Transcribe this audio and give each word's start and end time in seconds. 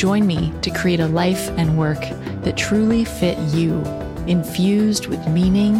Join 0.00 0.26
me 0.26 0.50
to 0.62 0.70
create 0.70 1.00
a 1.00 1.08
life 1.08 1.50
and 1.58 1.76
work 1.76 2.00
that 2.40 2.56
truly 2.56 3.04
fit 3.04 3.36
you, 3.52 3.82
infused 4.26 5.08
with 5.08 5.28
meaning 5.28 5.76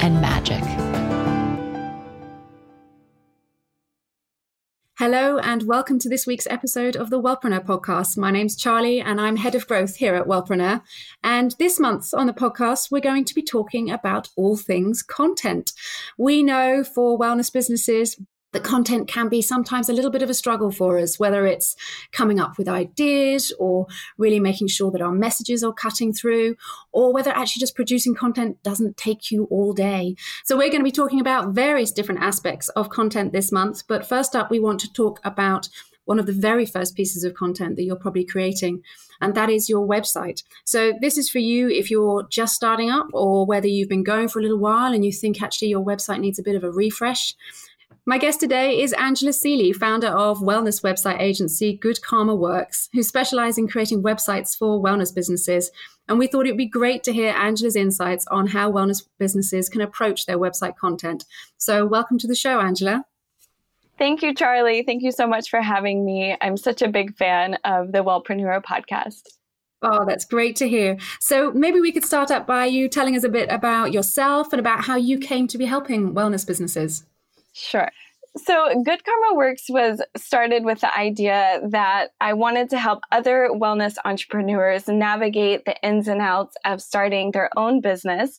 and 0.00 0.20
magic. 0.20 0.64
Hello, 4.98 5.38
and 5.38 5.62
welcome 5.68 6.00
to 6.00 6.08
this 6.08 6.26
week's 6.26 6.48
episode 6.48 6.96
of 6.96 7.10
the 7.10 7.22
Wellpreneur 7.22 7.64
podcast. 7.64 8.18
My 8.18 8.32
name's 8.32 8.56
Charlie, 8.56 9.00
and 9.00 9.20
I'm 9.20 9.36
head 9.36 9.54
of 9.54 9.68
growth 9.68 9.94
here 9.94 10.16
at 10.16 10.26
Wellpreneur. 10.26 10.82
And 11.22 11.54
this 11.60 11.78
month 11.78 12.12
on 12.12 12.26
the 12.26 12.32
podcast, 12.32 12.90
we're 12.90 13.00
going 13.00 13.24
to 13.26 13.34
be 13.34 13.42
talking 13.42 13.92
about 13.92 14.28
all 14.36 14.56
things 14.56 15.04
content. 15.04 15.70
We 16.18 16.42
know 16.42 16.82
for 16.82 17.16
wellness 17.16 17.52
businesses, 17.52 18.16
the 18.52 18.60
content 18.60 19.08
can 19.08 19.28
be 19.28 19.42
sometimes 19.42 19.88
a 19.88 19.92
little 19.92 20.10
bit 20.10 20.22
of 20.22 20.30
a 20.30 20.34
struggle 20.34 20.70
for 20.70 20.98
us, 20.98 21.18
whether 21.18 21.46
it's 21.46 21.74
coming 22.12 22.38
up 22.38 22.58
with 22.58 22.68
ideas 22.68 23.52
or 23.58 23.86
really 24.18 24.40
making 24.40 24.68
sure 24.68 24.90
that 24.90 25.02
our 25.02 25.12
messages 25.12 25.64
are 25.64 25.72
cutting 25.72 26.12
through, 26.12 26.56
or 26.92 27.12
whether 27.12 27.30
actually 27.30 27.60
just 27.60 27.74
producing 27.74 28.14
content 28.14 28.62
doesn't 28.62 28.96
take 28.96 29.30
you 29.30 29.44
all 29.50 29.72
day. 29.72 30.14
So, 30.44 30.56
we're 30.56 30.68
going 30.68 30.80
to 30.80 30.84
be 30.84 30.92
talking 30.92 31.20
about 31.20 31.54
various 31.54 31.92
different 31.92 32.22
aspects 32.22 32.68
of 32.70 32.90
content 32.90 33.32
this 33.32 33.50
month. 33.50 33.82
But 33.88 34.06
first 34.06 34.36
up, 34.36 34.50
we 34.50 34.60
want 34.60 34.80
to 34.80 34.92
talk 34.92 35.20
about 35.24 35.68
one 36.04 36.18
of 36.18 36.26
the 36.26 36.32
very 36.32 36.66
first 36.66 36.96
pieces 36.96 37.24
of 37.24 37.34
content 37.34 37.76
that 37.76 37.84
you're 37.84 37.96
probably 37.96 38.24
creating, 38.24 38.82
and 39.20 39.34
that 39.34 39.48
is 39.48 39.68
your 39.68 39.86
website. 39.86 40.42
So, 40.64 40.92
this 41.00 41.16
is 41.16 41.30
for 41.30 41.38
you 41.38 41.68
if 41.68 41.90
you're 41.90 42.26
just 42.28 42.54
starting 42.54 42.90
up 42.90 43.06
or 43.12 43.46
whether 43.46 43.68
you've 43.68 43.88
been 43.88 44.04
going 44.04 44.28
for 44.28 44.40
a 44.40 44.42
little 44.42 44.58
while 44.58 44.92
and 44.92 45.04
you 45.04 45.12
think 45.12 45.40
actually 45.40 45.68
your 45.68 45.84
website 45.84 46.20
needs 46.20 46.38
a 46.38 46.42
bit 46.42 46.56
of 46.56 46.64
a 46.64 46.70
refresh. 46.70 47.34
My 48.04 48.18
guest 48.18 48.40
today 48.40 48.80
is 48.80 48.92
Angela 48.94 49.32
Seely, 49.32 49.72
founder 49.72 50.08
of 50.08 50.38
wellness 50.38 50.82
website 50.82 51.20
agency 51.20 51.76
Good 51.76 52.02
Karma 52.02 52.34
Works, 52.34 52.88
who 52.92 53.02
specialize 53.02 53.58
in 53.58 53.68
creating 53.68 54.02
websites 54.02 54.56
for 54.56 54.82
wellness 54.82 55.14
businesses. 55.14 55.70
And 56.08 56.18
we 56.18 56.26
thought 56.26 56.46
it 56.46 56.50
would 56.50 56.58
be 56.58 56.66
great 56.66 57.04
to 57.04 57.12
hear 57.12 57.32
Angela's 57.32 57.76
insights 57.76 58.26
on 58.26 58.48
how 58.48 58.72
wellness 58.72 59.06
businesses 59.18 59.68
can 59.68 59.80
approach 59.80 60.26
their 60.26 60.38
website 60.38 60.76
content. 60.76 61.24
So, 61.58 61.86
welcome 61.86 62.18
to 62.18 62.26
the 62.26 62.34
show, 62.34 62.60
Angela. 62.60 63.04
Thank 63.98 64.22
you, 64.22 64.34
Charlie. 64.34 64.82
Thank 64.82 65.02
you 65.02 65.12
so 65.12 65.26
much 65.26 65.48
for 65.48 65.60
having 65.60 66.04
me. 66.04 66.36
I'm 66.40 66.56
such 66.56 66.82
a 66.82 66.88
big 66.88 67.16
fan 67.16 67.54
of 67.64 67.92
the 67.92 68.02
Wellpreneur 68.02 68.62
podcast. 68.64 69.22
Oh, 69.80 70.04
that's 70.04 70.24
great 70.24 70.56
to 70.56 70.68
hear. 70.68 70.96
So, 71.20 71.52
maybe 71.52 71.80
we 71.80 71.92
could 71.92 72.04
start 72.04 72.30
up 72.30 72.46
by 72.46 72.66
you 72.66 72.88
telling 72.88 73.16
us 73.16 73.24
a 73.24 73.28
bit 73.28 73.48
about 73.50 73.92
yourself 73.92 74.52
and 74.52 74.58
about 74.58 74.84
how 74.84 74.96
you 74.96 75.18
came 75.18 75.46
to 75.48 75.58
be 75.58 75.66
helping 75.66 76.14
wellness 76.14 76.46
businesses. 76.46 77.04
Sure. 77.52 77.90
So, 78.34 78.82
Good 78.82 79.04
Karma 79.04 79.36
Works 79.36 79.64
was 79.68 80.00
started 80.16 80.64
with 80.64 80.80
the 80.80 80.96
idea 80.96 81.60
that 81.68 82.12
I 82.18 82.32
wanted 82.32 82.70
to 82.70 82.78
help 82.78 83.00
other 83.12 83.50
wellness 83.52 83.96
entrepreneurs 84.06 84.88
navigate 84.88 85.66
the 85.66 85.76
ins 85.82 86.08
and 86.08 86.22
outs 86.22 86.56
of 86.64 86.80
starting 86.80 87.32
their 87.32 87.50
own 87.58 87.82
business 87.82 88.38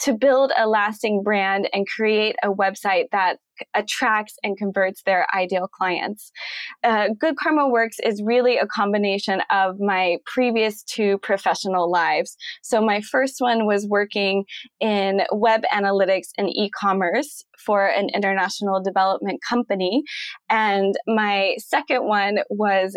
to 0.00 0.12
build 0.14 0.52
a 0.56 0.68
lasting 0.68 1.22
brand 1.22 1.68
and 1.72 1.86
create 1.86 2.36
a 2.42 2.48
website 2.48 3.06
that 3.12 3.38
attracts 3.74 4.36
and 4.42 4.56
converts 4.56 5.02
their 5.04 5.26
ideal 5.34 5.66
clients. 5.68 6.30
Uh, 6.84 7.08
Good 7.18 7.36
Karma 7.36 7.68
Works 7.68 7.96
is 8.04 8.22
really 8.24 8.56
a 8.56 8.66
combination 8.66 9.42
of 9.50 9.80
my 9.80 10.18
previous 10.26 10.82
two 10.84 11.18
professional 11.18 11.90
lives. 11.90 12.36
So, 12.62 12.80
my 12.80 13.00
first 13.00 13.36
one 13.38 13.66
was 13.66 13.86
working 13.86 14.44
in 14.80 15.22
web 15.32 15.62
analytics 15.72 16.28
and 16.36 16.48
e 16.48 16.70
commerce 16.70 17.44
for 17.58 17.86
an 17.86 18.08
international 18.14 18.80
development 18.82 19.40
company. 19.48 20.02
And 20.48 20.94
my 21.06 21.56
second 21.58 22.04
one 22.04 22.38
was 22.50 22.96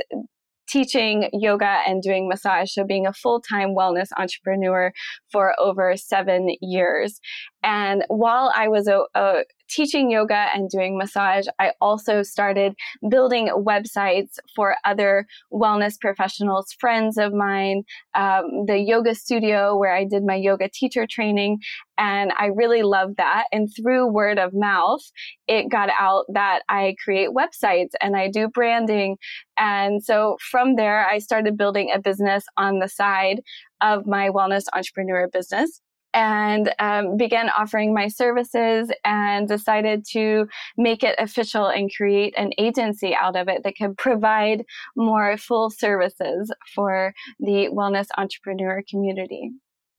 teaching 0.71 1.29
yoga 1.33 1.79
and 1.85 2.01
doing 2.01 2.27
massage. 2.27 2.71
So 2.71 2.85
being 2.85 3.05
a 3.05 3.13
full 3.13 3.41
time 3.41 3.75
wellness 3.75 4.07
entrepreneur 4.17 4.91
for 5.31 5.53
over 5.59 5.95
seven 5.97 6.55
years. 6.61 7.19
And 7.63 8.03
while 8.07 8.51
I 8.55 8.67
was 8.67 8.87
a, 8.87 9.01
a 9.13 9.43
teaching 9.71 10.11
yoga 10.11 10.47
and 10.53 10.69
doing 10.69 10.97
massage, 10.97 11.45
I 11.59 11.71
also 11.79 12.23
started 12.23 12.73
building 13.09 13.47
websites 13.47 14.37
for 14.55 14.75
other 14.83 15.25
wellness 15.51 15.99
professionals, 15.99 16.73
friends 16.79 17.17
of 17.17 17.33
mine, 17.33 17.83
um, 18.13 18.65
the 18.67 18.77
yoga 18.77 19.15
studio 19.15 19.77
where 19.77 19.95
I 19.95 20.05
did 20.05 20.23
my 20.23 20.35
yoga 20.35 20.69
teacher 20.69 21.07
training. 21.09 21.59
And 21.97 22.33
I 22.37 22.47
really 22.47 22.81
loved 22.81 23.17
that. 23.17 23.45
And 23.51 23.69
through 23.75 24.11
word 24.11 24.39
of 24.39 24.53
mouth, 24.53 25.01
it 25.47 25.69
got 25.69 25.89
out 25.97 26.25
that 26.33 26.61
I 26.67 26.95
create 27.03 27.29
websites 27.29 27.91
and 28.01 28.15
I 28.15 28.29
do 28.29 28.47
branding. 28.47 29.17
And 29.57 30.03
so 30.03 30.37
from 30.49 30.75
there, 30.75 31.07
I 31.07 31.19
started 31.19 31.57
building 31.57 31.91
a 31.93 31.99
business 31.99 32.43
on 32.57 32.79
the 32.79 32.89
side 32.89 33.41
of 33.81 34.05
my 34.07 34.29
wellness 34.29 34.63
entrepreneur 34.73 35.27
business 35.31 35.81
and 36.13 36.73
um, 36.79 37.17
began 37.17 37.49
offering 37.49 37.93
my 37.93 38.07
services 38.07 38.91
and 39.05 39.47
decided 39.47 40.05
to 40.11 40.45
make 40.77 41.03
it 41.03 41.15
official 41.19 41.67
and 41.67 41.91
create 41.95 42.33
an 42.37 42.51
agency 42.57 43.15
out 43.15 43.35
of 43.35 43.47
it 43.47 43.63
that 43.63 43.75
could 43.77 43.97
provide 43.97 44.63
more 44.95 45.37
full 45.37 45.69
services 45.69 46.51
for 46.73 47.13
the 47.39 47.69
wellness 47.73 48.07
entrepreneur 48.17 48.81
community. 48.89 49.51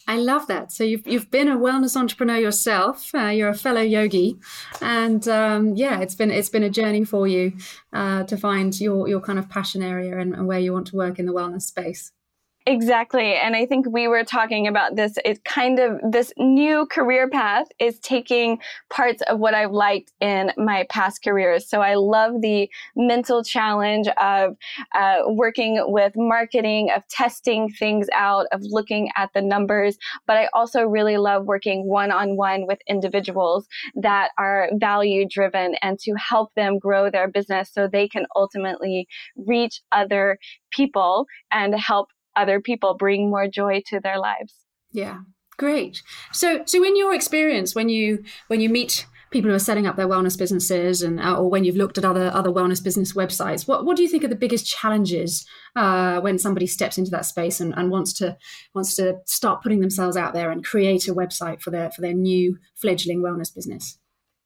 I 0.09 0.17
love 0.17 0.49
that. 0.49 0.73
So 0.73 0.83
you've 0.83 1.07
you've 1.07 1.31
been 1.31 1.49
a 1.49 1.57
wellness 1.57 1.97
entrepreneur 1.97 2.37
yourself. 2.37 3.15
Uh, 3.15 3.29
you're 3.29 3.51
a 3.51 3.55
fellow 3.55 3.81
yogi, 3.81 4.37
and 4.81 5.27
um, 5.29 5.77
yeah, 5.77 6.01
it's 6.01 6.17
been 6.17 6.31
it's 6.31 6.49
been 6.49 6.65
a 6.65 6.71
journey 6.71 7.05
for 7.05 7.29
you 7.29 7.53
uh, 7.93 8.25
to 8.25 8.37
find 8.37 8.79
your 8.81 9.09
your 9.09 9.21
kind 9.21 9.39
of 9.39 9.49
passion 9.49 9.83
area 9.83 10.19
and, 10.19 10.35
and 10.35 10.49
where 10.49 10.59
you 10.59 10.73
want 10.73 10.89
to 10.89 10.97
work 10.97 11.19
in 11.19 11.27
the 11.27 11.33
wellness 11.33 11.63
space. 11.63 12.11
Exactly. 12.65 13.35
And 13.35 13.57
I 13.57 13.67
think 13.67 13.87
we 13.91 14.07
were 14.07 14.23
talking 14.23 14.69
about 14.69 14.95
this. 14.95 15.15
It's 15.25 15.41
kind 15.45 15.81
of 15.81 15.99
this 16.13 16.33
new 16.39 16.87
career 16.87 17.29
path 17.29 17.67
is 17.81 17.99
taking 17.99 18.61
parts 18.89 19.21
of 19.23 19.41
what 19.41 19.53
I've 19.53 19.73
liked 19.73 20.13
in 20.21 20.53
my 20.57 20.87
past 20.89 21.25
careers. 21.25 21.69
So 21.69 21.81
I 21.81 21.95
love 21.97 22.41
the 22.41 22.71
mental 22.95 23.43
challenge 23.43 24.07
of 24.21 24.55
uh, 24.95 25.23
working 25.27 25.83
with 25.89 26.13
marketing, 26.15 26.91
of 26.95 27.07
testing 27.09 27.69
things 27.69 28.07
out, 28.15 28.47
of 28.53 28.61
looking 28.63 29.11
at 29.17 29.31
the 29.35 29.43
numbers. 29.43 29.99
But 30.29 30.37
I 30.37 30.49
also 30.53 30.83
really 30.85 31.17
love 31.17 31.47
working 31.47 31.89
one 31.89 32.13
on 32.13 32.37
one 32.37 32.69
with 32.69 32.79
individuals 32.87 33.67
that 33.97 34.31
are 34.39 34.69
value 34.75 35.27
driven 35.29 35.75
and 35.83 35.99
to 35.99 36.13
help 36.15 36.55
them 36.55 36.79
grow 36.79 37.11
their 37.11 37.27
business 37.27 37.71
so 37.73 37.89
they 37.89 38.07
can 38.07 38.27
ultimately 38.37 39.09
reach 39.37 39.81
other 39.91 40.39
people 40.71 41.27
and 41.51 41.75
help 41.75 42.09
other 42.37 42.61
people 42.61 42.95
bring 42.95 43.31
more 43.31 43.49
joy 43.49 43.83
to 43.87 44.01
their 44.01 44.19
lives. 44.19 44.55
Yeah 44.93 45.19
great. 45.63 46.03
So 46.33 46.63
so 46.67 46.85
in 46.85 46.97
your 46.97 47.15
experience 47.15 47.75
when 47.75 47.89
you 47.89 48.25
when 48.49 48.61
you 48.61 48.69
meet 48.69 49.07
people 49.31 49.49
who 49.49 49.55
are 49.55 49.61
setting 49.61 49.87
up 49.87 49.97
their 49.97 50.09
wellness 50.09 50.37
businesses 50.37 51.03
and 51.03 51.21
uh, 51.21 51.37
or 51.37 51.49
when 51.49 51.63
you've 51.63 51.77
looked 51.77 51.99
at 51.99 52.05
other 52.05 52.31
other 52.35 52.51
wellness 52.51 52.83
business 52.83 53.13
websites 53.13 53.67
what 53.69 53.85
what 53.85 53.97
do 53.97 54.03
you 54.03 54.09
think 54.09 54.25
are 54.25 54.29
the 54.29 54.45
biggest 54.45 54.67
challenges 54.67 55.47
uh, 55.77 56.21
when 56.21 56.37
somebody 56.39 56.67
steps 56.67 56.99
into 56.99 57.13
that 57.13 57.25
space 57.25 57.61
and, 57.61 57.73
and 57.77 57.91
wants 57.91 58.13
to 58.13 58.37
wants 58.75 58.97
to 58.97 59.15
start 59.25 59.63
putting 59.63 59.81
themselves 59.81 60.17
out 60.17 60.35
there 60.35 60.51
and 60.51 60.65
create 60.65 61.07
a 61.09 61.15
website 61.15 61.63
for 61.63 61.71
their 61.71 61.91
for 61.93 62.01
their 62.01 62.13
new 62.13 62.59
fledgling 62.75 63.23
wellness 63.23 63.55
business 63.55 63.99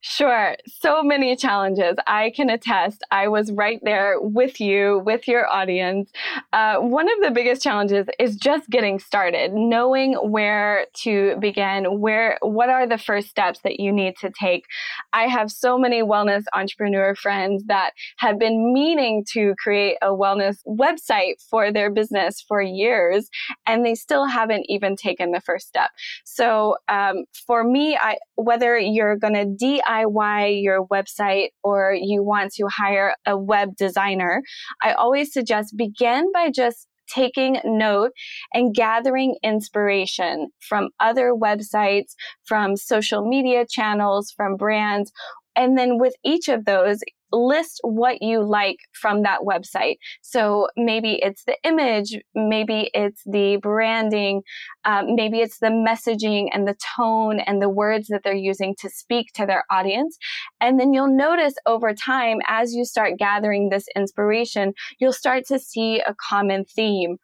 Sure. 0.08 0.54
So 0.68 1.02
many 1.02 1.34
challenges. 1.34 1.96
I 2.06 2.30
can 2.30 2.48
attest. 2.48 3.02
I 3.10 3.26
was 3.26 3.50
right 3.50 3.80
there 3.82 4.20
with 4.20 4.60
you, 4.60 5.02
with 5.04 5.26
your 5.26 5.48
audience. 5.52 6.12
Uh, 6.52 6.76
one 6.76 7.08
of 7.08 7.24
the 7.24 7.32
biggest 7.32 7.60
challenges 7.60 8.06
is 8.20 8.36
just 8.36 8.70
getting 8.70 9.00
started, 9.00 9.52
knowing 9.52 10.12
where 10.12 10.86
to 11.02 11.34
begin, 11.40 11.98
where, 11.98 12.38
what 12.40 12.68
are 12.68 12.86
the 12.86 12.98
first 12.98 13.28
steps 13.30 13.58
that 13.64 13.80
you 13.80 13.90
need 13.90 14.16
to 14.18 14.30
take. 14.30 14.66
I 15.12 15.24
have 15.24 15.50
so 15.50 15.76
many 15.76 16.04
wellness 16.04 16.44
entrepreneur 16.54 17.16
friends 17.16 17.64
that 17.66 17.90
have 18.18 18.38
been 18.38 18.72
meaning 18.72 19.24
to 19.32 19.56
create 19.58 19.96
a 20.02 20.10
wellness 20.10 20.58
website 20.68 21.42
for 21.50 21.72
their 21.72 21.90
business 21.90 22.40
for 22.46 22.62
years, 22.62 23.28
and 23.66 23.84
they 23.84 23.96
still 23.96 24.26
haven't 24.26 24.66
even 24.68 24.94
taken 24.94 25.32
the 25.32 25.40
first 25.40 25.66
step. 25.66 25.90
So, 26.24 26.76
um, 26.88 27.24
for 27.44 27.64
me, 27.64 27.96
I, 27.96 28.18
whether 28.36 28.78
you're 28.78 29.16
going 29.16 29.34
to 29.34 29.46
DIY 29.46 29.95
DIY 30.04 30.62
your 30.62 30.87
website 30.87 31.48
or 31.62 31.94
you 31.94 32.22
want 32.22 32.52
to 32.54 32.66
hire 32.69 33.14
a 33.26 33.37
web 33.37 33.76
designer, 33.76 34.43
I 34.82 34.93
always 34.93 35.32
suggest 35.32 35.76
begin 35.76 36.31
by 36.32 36.50
just 36.50 36.87
taking 37.08 37.60
note 37.64 38.10
and 38.52 38.75
gathering 38.75 39.37
inspiration 39.43 40.48
from 40.60 40.88
other 41.00 41.32
websites, 41.32 42.14
from 42.44 42.76
social 42.76 43.26
media 43.26 43.64
channels, 43.69 44.32
from 44.37 44.56
brands. 44.56 45.12
And 45.56 45.76
then 45.76 45.98
with 45.98 46.14
each 46.24 46.48
of 46.48 46.64
those, 46.64 47.00
list 47.32 47.80
what 47.82 48.22
you 48.22 48.42
like 48.42 48.78
from 48.92 49.22
that 49.22 49.40
website. 49.40 49.96
So 50.22 50.68
maybe 50.76 51.18
it's 51.22 51.44
the 51.44 51.56
image, 51.64 52.16
maybe 52.34 52.90
it's 52.94 53.22
the 53.26 53.56
branding, 53.56 54.42
um, 54.84 55.14
maybe 55.14 55.40
it's 55.40 55.58
the 55.58 55.68
messaging 55.68 56.48
and 56.52 56.66
the 56.66 56.76
tone 56.96 57.40
and 57.40 57.60
the 57.60 57.68
words 57.68 58.08
that 58.08 58.22
they're 58.22 58.34
using 58.34 58.74
to 58.80 58.88
speak 58.88 59.32
to 59.34 59.46
their 59.46 59.64
audience. 59.70 60.16
And 60.60 60.78
then 60.78 60.92
you'll 60.92 61.14
notice 61.14 61.54
over 61.66 61.92
time, 61.94 62.38
as 62.46 62.74
you 62.74 62.84
start 62.84 63.18
gathering 63.18 63.68
this 63.70 63.86
inspiration, 63.96 64.72
you'll 64.98 65.12
start 65.12 65.46
to 65.48 65.58
see 65.58 66.00
a 66.00 66.14
common 66.14 66.64
theme 66.64 67.16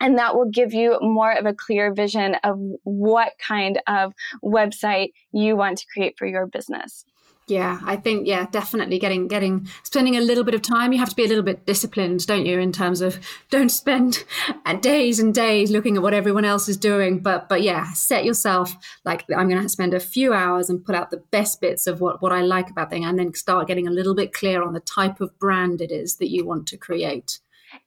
and 0.00 0.18
that 0.18 0.36
will 0.36 0.50
give 0.50 0.74
you 0.74 0.98
more 1.00 1.32
of 1.32 1.46
a 1.46 1.54
clear 1.54 1.94
vision 1.94 2.36
of 2.44 2.58
what 2.84 3.32
kind 3.38 3.80
of 3.86 4.12
website 4.44 5.12
you 5.32 5.56
want 5.56 5.78
to 5.78 5.86
create 5.92 6.16
for 6.18 6.26
your 6.26 6.46
business. 6.46 7.04
Yeah, 7.48 7.78
I 7.84 7.94
think 7.94 8.26
yeah, 8.26 8.46
definitely 8.50 8.98
getting 8.98 9.28
getting 9.28 9.68
spending 9.84 10.16
a 10.16 10.20
little 10.20 10.42
bit 10.42 10.54
of 10.54 10.62
time. 10.62 10.92
You 10.92 10.98
have 10.98 11.10
to 11.10 11.14
be 11.14 11.24
a 11.24 11.28
little 11.28 11.44
bit 11.44 11.64
disciplined, 11.64 12.26
don't 12.26 12.44
you, 12.44 12.58
in 12.58 12.72
terms 12.72 13.00
of 13.00 13.20
don't 13.50 13.68
spend 13.68 14.24
uh, 14.64 14.74
days 14.74 15.20
and 15.20 15.32
days 15.32 15.70
looking 15.70 15.96
at 15.96 16.02
what 16.02 16.12
everyone 16.12 16.44
else 16.44 16.68
is 16.68 16.76
doing. 16.76 17.20
But 17.20 17.48
but 17.48 17.62
yeah, 17.62 17.92
set 17.92 18.24
yourself 18.24 18.74
like 19.04 19.24
I'm 19.36 19.48
going 19.48 19.62
to 19.62 19.68
spend 19.68 19.94
a 19.94 20.00
few 20.00 20.34
hours 20.34 20.68
and 20.68 20.84
put 20.84 20.96
out 20.96 21.12
the 21.12 21.22
best 21.30 21.60
bits 21.60 21.86
of 21.86 22.00
what 22.00 22.20
what 22.20 22.32
I 22.32 22.40
like 22.40 22.68
about 22.68 22.90
thing, 22.90 23.04
and 23.04 23.16
then 23.16 23.32
start 23.34 23.68
getting 23.68 23.86
a 23.86 23.92
little 23.92 24.16
bit 24.16 24.32
clear 24.32 24.64
on 24.64 24.72
the 24.72 24.80
type 24.80 25.20
of 25.20 25.38
brand 25.38 25.80
it 25.80 25.92
is 25.92 26.16
that 26.16 26.30
you 26.30 26.44
want 26.44 26.66
to 26.68 26.76
create. 26.76 27.38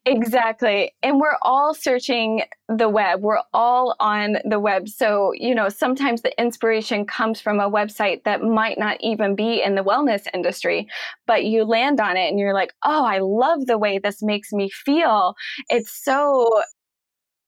Exactly. 0.05 0.93
And 1.03 1.19
we're 1.19 1.37
all 1.41 1.73
searching 1.73 2.43
the 2.67 2.89
web. 2.89 3.21
We're 3.21 3.41
all 3.53 3.95
on 3.99 4.37
the 4.43 4.59
web. 4.59 4.89
So, 4.89 5.31
you 5.35 5.53
know, 5.53 5.69
sometimes 5.69 6.21
the 6.21 6.39
inspiration 6.41 7.05
comes 7.05 7.39
from 7.41 7.59
a 7.59 7.69
website 7.69 8.23
that 8.23 8.41
might 8.41 8.77
not 8.79 8.97
even 9.01 9.35
be 9.35 9.61
in 9.61 9.75
the 9.75 9.83
wellness 9.83 10.27
industry, 10.33 10.87
but 11.27 11.45
you 11.45 11.63
land 11.63 11.99
on 11.99 12.17
it 12.17 12.29
and 12.29 12.39
you're 12.39 12.53
like, 12.53 12.73
oh, 12.83 13.05
I 13.05 13.19
love 13.19 13.65
the 13.65 13.77
way 13.77 13.99
this 13.99 14.21
makes 14.21 14.51
me 14.51 14.69
feel. 14.69 15.35
It's 15.69 15.91
so 16.03 16.49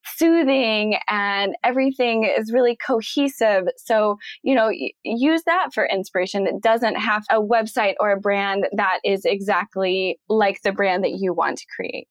soothing 0.05 0.97
and 1.07 1.55
everything 1.63 2.23
is 2.25 2.51
really 2.51 2.75
cohesive. 2.85 3.63
So, 3.77 4.17
you 4.43 4.55
know, 4.55 4.71
use 5.03 5.43
that 5.45 5.73
for 5.73 5.85
inspiration. 5.85 6.47
It 6.47 6.61
doesn't 6.61 6.95
have 6.95 7.23
a 7.29 7.41
website 7.41 7.93
or 7.99 8.11
a 8.11 8.19
brand 8.19 8.67
that 8.73 8.99
is 9.03 9.25
exactly 9.25 10.19
like 10.29 10.61
the 10.63 10.71
brand 10.71 11.03
that 11.03 11.17
you 11.19 11.33
want 11.33 11.57
to 11.59 11.65
create. 11.75 12.07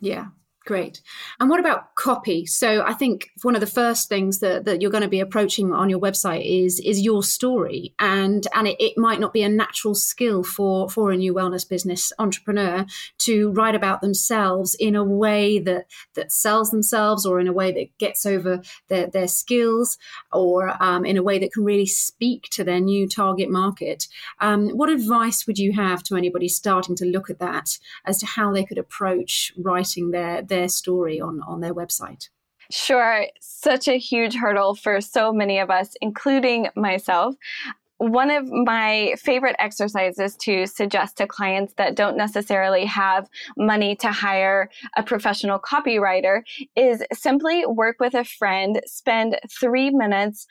Yeah. 0.00 0.28
Great. 0.66 1.02
And 1.38 1.50
what 1.50 1.60
about 1.60 1.94
copy? 1.94 2.46
So 2.46 2.82
I 2.86 2.94
think 2.94 3.28
one 3.42 3.54
of 3.54 3.60
the 3.60 3.66
first 3.66 4.08
things 4.08 4.38
that, 4.38 4.64
that 4.64 4.80
you're 4.80 4.90
going 4.90 5.02
to 5.02 5.08
be 5.08 5.20
approaching 5.20 5.74
on 5.74 5.90
your 5.90 6.00
website 6.00 6.42
is 6.46 6.80
is 6.80 7.02
your 7.02 7.22
story. 7.22 7.94
And 7.98 8.46
and 8.54 8.66
it, 8.68 8.76
it 8.80 8.96
might 8.96 9.20
not 9.20 9.34
be 9.34 9.42
a 9.42 9.48
natural 9.48 9.94
skill 9.94 10.42
for, 10.42 10.88
for 10.88 11.10
a 11.10 11.18
new 11.18 11.34
wellness 11.34 11.68
business 11.68 12.14
entrepreneur 12.18 12.86
to 13.18 13.50
write 13.50 13.74
about 13.74 14.00
themselves 14.00 14.74
in 14.80 14.96
a 14.96 15.04
way 15.04 15.58
that 15.58 15.84
that 16.14 16.32
sells 16.32 16.70
themselves 16.70 17.26
or 17.26 17.40
in 17.40 17.46
a 17.46 17.52
way 17.52 17.70
that 17.70 17.98
gets 17.98 18.24
over 18.24 18.62
their, 18.88 19.06
their 19.06 19.28
skills 19.28 19.98
or 20.32 20.82
um, 20.82 21.04
in 21.04 21.18
a 21.18 21.22
way 21.22 21.38
that 21.38 21.52
can 21.52 21.64
really 21.64 21.84
speak 21.84 22.44
to 22.52 22.64
their 22.64 22.80
new 22.80 23.06
target 23.06 23.50
market. 23.50 24.08
Um, 24.40 24.70
what 24.70 24.88
advice 24.88 25.46
would 25.46 25.58
you 25.58 25.72
have 25.72 26.02
to 26.04 26.16
anybody 26.16 26.48
starting 26.48 26.96
to 26.96 27.04
look 27.04 27.28
at 27.28 27.38
that 27.40 27.78
as 28.06 28.16
to 28.18 28.26
how 28.26 28.50
they 28.50 28.64
could 28.64 28.78
approach 28.78 29.52
writing 29.58 30.10
their, 30.10 30.40
their 30.40 30.53
their 30.54 30.68
story 30.68 31.20
on, 31.20 31.40
on 31.46 31.60
their 31.60 31.74
website? 31.74 32.28
Sure. 32.70 33.26
Such 33.40 33.88
a 33.88 33.98
huge 33.98 34.34
hurdle 34.34 34.74
for 34.74 35.00
so 35.00 35.32
many 35.32 35.58
of 35.58 35.70
us, 35.70 35.94
including 36.00 36.68
myself. 36.76 37.34
One 37.98 38.30
of 38.30 38.50
my 38.50 39.14
favorite 39.18 39.56
exercises 39.58 40.36
to 40.38 40.66
suggest 40.66 41.16
to 41.18 41.26
clients 41.26 41.74
that 41.74 41.94
don't 41.94 42.16
necessarily 42.16 42.84
have 42.86 43.28
money 43.56 43.96
to 43.96 44.10
hire 44.10 44.68
a 44.96 45.02
professional 45.02 45.58
copywriter 45.58 46.42
is 46.76 47.02
simply 47.12 47.64
work 47.66 47.96
with 48.00 48.14
a 48.14 48.24
friend, 48.24 48.80
spend 48.86 49.38
three 49.60 49.90
minutes 49.90 50.46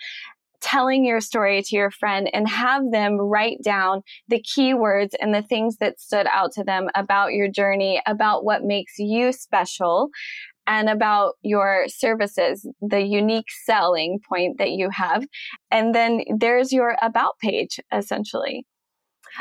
telling 0.63 1.05
your 1.05 1.19
story 1.19 1.61
to 1.61 1.75
your 1.75 1.91
friend 1.91 2.29
and 2.33 2.47
have 2.47 2.83
them 2.91 3.17
write 3.17 3.57
down 3.63 4.01
the 4.29 4.41
keywords 4.41 5.11
and 5.21 5.35
the 5.35 5.41
things 5.41 5.77
that 5.77 5.99
stood 5.99 6.25
out 6.31 6.51
to 6.53 6.63
them 6.63 6.87
about 6.95 7.33
your 7.33 7.49
journey, 7.49 8.01
about 8.07 8.45
what 8.45 8.63
makes 8.63 8.93
you 8.97 9.31
special, 9.31 10.09
and 10.65 10.89
about 10.89 11.33
your 11.41 11.85
services, 11.87 12.67
the 12.81 13.01
unique 13.01 13.51
selling 13.65 14.19
point 14.27 14.57
that 14.57 14.71
you 14.71 14.89
have. 14.89 15.25
And 15.69 15.93
then 15.93 16.21
there's 16.37 16.71
your 16.71 16.95
about 17.01 17.37
page, 17.39 17.79
essentially. 17.91 18.65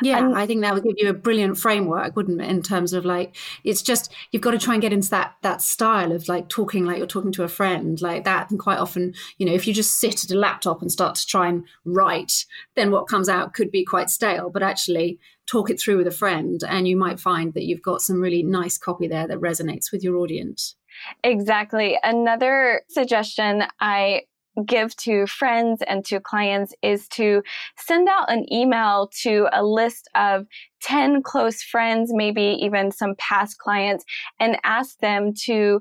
Yeah, 0.00 0.19
and, 0.19 0.37
I 0.37 0.47
think 0.47 0.62
that 0.62 0.73
would 0.73 0.85
give 0.85 0.94
you 0.97 1.11
a 1.11 1.15
brilliant 1.15 1.59
framework, 1.59 2.17
wouldn't 2.17 2.41
it? 2.41 2.49
In 2.49 2.62
terms 2.62 2.93
of 2.93 3.05
like, 3.05 3.37
it's 3.65 3.83
just 3.83 4.12
you've 4.31 4.43
got 4.43 4.53
to 4.53 4.59
try 4.59 4.75
and 4.75 4.83
get 4.83 4.93
into 4.93 5.11
that 5.11 5.37
that 5.43 5.61
style 5.61 6.12
of 6.12 6.29
like 6.29 6.49
talking 6.49 6.87
like 6.87 6.99
you're 6.99 7.06
talking 7.06 7.33
to 7.33 7.43
a 7.43 7.49
friend, 7.49 8.00
like 8.00 8.25
that. 8.25 8.50
And 8.50 8.59
quite 8.59 8.79
often, 8.79 9.15
you 9.39 9.47
know, 9.47 9.53
if 9.53 9.67
you 9.67 9.75
just 9.75 10.00
sit 10.00 10.25
at 10.25 10.31
a 10.31 10.39
laptop 10.39 10.81
and 10.81 10.91
start 10.91 11.17
to 11.17 11.27
try 11.27 11.49
and 11.49 11.65
write, 11.85 12.47
then 12.75 12.91
what 12.91 13.09
comes 13.09 13.29
out 13.29 13.55
could 13.55 13.71
be 13.71 13.85
quite 13.85 14.09
stale. 14.09 14.50
But 14.50 14.62
actually, 14.62 15.19
talk 15.47 15.71
it 15.71 15.81
through 15.81 15.99
with 15.99 16.06
a 16.06 16.12
friend, 16.12 16.62
and 16.67 16.89
you 16.89 16.97
might 16.97 17.21
find 17.21 17.53
that 17.55 17.65
you've 17.65 17.83
got 17.83 18.00
some 18.00 18.21
really 18.21 18.43
nice 18.43 18.79
copy 18.79 19.09
there 19.09 19.27
that 19.27 19.41
resonates 19.41 19.93
with 19.93 20.03
your 20.03 20.17
audience. 20.17 20.77
Exactly. 21.25 21.99
Another 22.03 22.83
suggestion 22.89 23.65
I 23.81 24.23
give 24.67 24.95
to 24.97 25.27
friends 25.27 25.83
and 25.87 26.05
to 26.07 26.21
clients 26.21 26.75
is 26.83 27.09
to 27.09 27.43
send 27.77 28.09
out 28.09 28.31
an 28.31 28.51
email 28.53 29.11
to 29.23 29.49
a 29.53 29.65
list 29.65 30.09
of 30.15 30.47
10 30.83 31.23
close 31.23 31.63
friends, 31.63 32.11
maybe 32.13 32.59
even 32.61 32.91
some 32.91 33.15
past 33.19 33.59
clients, 33.59 34.05
and 34.41 34.59
ask 34.65 34.99
them 34.99 35.33
to 35.45 35.81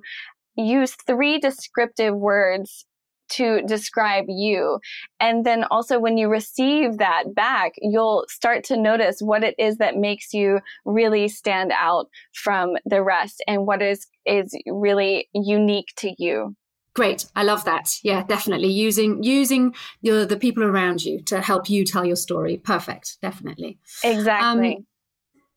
use 0.56 0.96
three 1.08 1.40
descriptive 1.40 2.16
words 2.16 2.86
to 3.32 3.62
describe 3.66 4.26
you. 4.28 4.80
And 5.20 5.46
then 5.46 5.64
also 5.72 6.00
when 6.00 6.18
you 6.18 6.28
receive 6.28 6.98
that 6.98 7.34
back, 7.34 7.74
you'll 7.78 8.26
start 8.28 8.64
to 8.66 8.78
notice 8.78 9.20
what 9.22 9.44
it 9.44 9.56
is 9.58 9.78
that 9.78 9.96
makes 9.96 10.34
you 10.34 10.60
really 10.86 11.28
stand 11.28 11.72
out 11.74 12.08
from 12.34 12.74
the 12.86 13.02
rest 13.02 13.42
and 13.48 13.66
what 13.66 13.82
is, 13.82 14.06
is 14.26 14.56
really 14.68 15.30
unique 15.34 15.94
to 15.98 16.14
you. 16.18 16.56
Great. 16.94 17.26
I 17.36 17.44
love 17.44 17.64
that. 17.66 18.00
Yeah, 18.04 18.24
definitely. 18.24 18.68
Using 18.68 19.24
using 19.24 19.74
your 20.02 20.26
the 20.26 20.36
people 20.36 20.64
around 20.64 21.06
you 21.06 21.22
to 21.24 21.42
help 21.42 21.70
you 21.70 21.86
tell 21.86 22.06
your 22.06 22.18
story. 22.18 22.58
Perfect. 22.58 23.18
Definitely. 23.22 23.80
Exactly. 24.04 24.76
Um, 24.76 24.86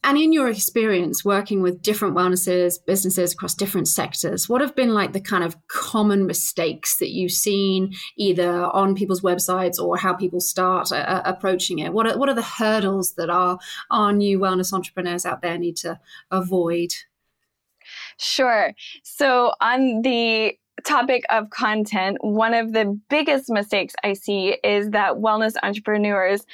and 0.04 0.18
in 0.18 0.34
your 0.34 0.48
experience 0.48 1.24
working 1.24 1.62
with 1.62 1.80
different 1.80 2.14
wellnesses, 2.14 2.78
businesses 2.78 3.32
across 3.32 3.54
different 3.54 3.88
sectors, 3.88 4.50
what 4.50 4.60
have 4.60 4.76
been 4.76 4.92
like 4.92 5.14
the 5.14 5.20
kind 5.20 5.42
of 5.42 5.56
common 5.66 6.26
mistakes 6.26 6.98
that 6.98 7.10
you've 7.10 7.32
seen 7.32 7.94
either 8.18 8.66
on 8.66 8.94
people's 8.94 9.22
websites 9.22 9.80
or 9.80 9.96
how 9.96 10.12
people 10.12 10.40
start 10.40 10.92
uh, 10.92 10.96
uh 10.96 11.22
approaching 11.24 11.78
it? 11.78 11.94
What 11.94 12.06
are, 12.06 12.18
what 12.18 12.28
are 12.28 12.34
the 12.34 12.42
hurdles 12.42 13.14
that 13.14 13.30
our, 13.30 13.58
our 13.90 14.12
new 14.12 14.38
wellness 14.38 14.74
entrepreneurs 14.74 15.24
out 15.24 15.40
there 15.40 15.56
need 15.56 15.76
to 15.78 15.98
avoid? 16.30 16.90
Sure. 18.18 18.72
So, 19.02 19.54
on 19.60 20.02
the 20.02 20.58
topic 20.84 21.24
of 21.30 21.50
content, 21.50 22.18
one 22.20 22.54
of 22.54 22.72
the 22.72 22.98
biggest 23.08 23.50
mistakes 23.50 23.94
I 24.02 24.12
see 24.12 24.56
is 24.62 24.90
that 24.90 25.14
wellness 25.14 25.54
entrepreneurs 25.62 26.44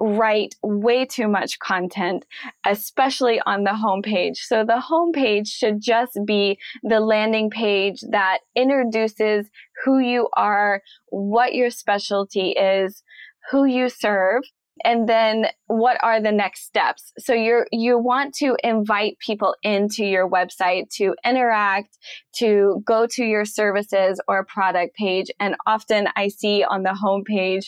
write 0.00 0.54
way 0.62 1.04
too 1.04 1.28
much 1.28 1.58
content, 1.58 2.24
especially 2.66 3.40
on 3.46 3.64
the 3.64 3.70
homepage. 3.70 4.36
So 4.36 4.64
the 4.64 4.82
homepage 4.90 5.48
should 5.48 5.80
just 5.80 6.18
be 6.26 6.58
the 6.82 7.00
landing 7.00 7.50
page 7.50 8.00
that 8.10 8.38
introduces 8.56 9.50
who 9.84 9.98
you 9.98 10.28
are, 10.34 10.82
what 11.10 11.54
your 11.54 11.70
specialty 11.70 12.50
is, 12.50 13.02
who 13.50 13.64
you 13.64 13.88
serve, 13.88 14.42
and 14.84 15.08
then 15.08 15.46
what 15.66 15.96
are 16.02 16.20
the 16.20 16.32
next 16.32 16.64
steps 16.64 17.12
so 17.18 17.32
you're 17.32 17.66
you 17.72 17.98
want 17.98 18.34
to 18.34 18.56
invite 18.64 19.18
people 19.18 19.54
into 19.62 20.04
your 20.04 20.28
website 20.28 20.88
to 20.90 21.14
interact 21.24 21.98
to 22.34 22.82
go 22.86 23.06
to 23.06 23.24
your 23.24 23.44
services 23.44 24.20
or 24.28 24.44
product 24.44 24.94
page 24.96 25.30
and 25.40 25.56
often 25.66 26.08
i 26.16 26.28
see 26.28 26.64
on 26.64 26.82
the 26.82 26.90
homepage 26.90 27.66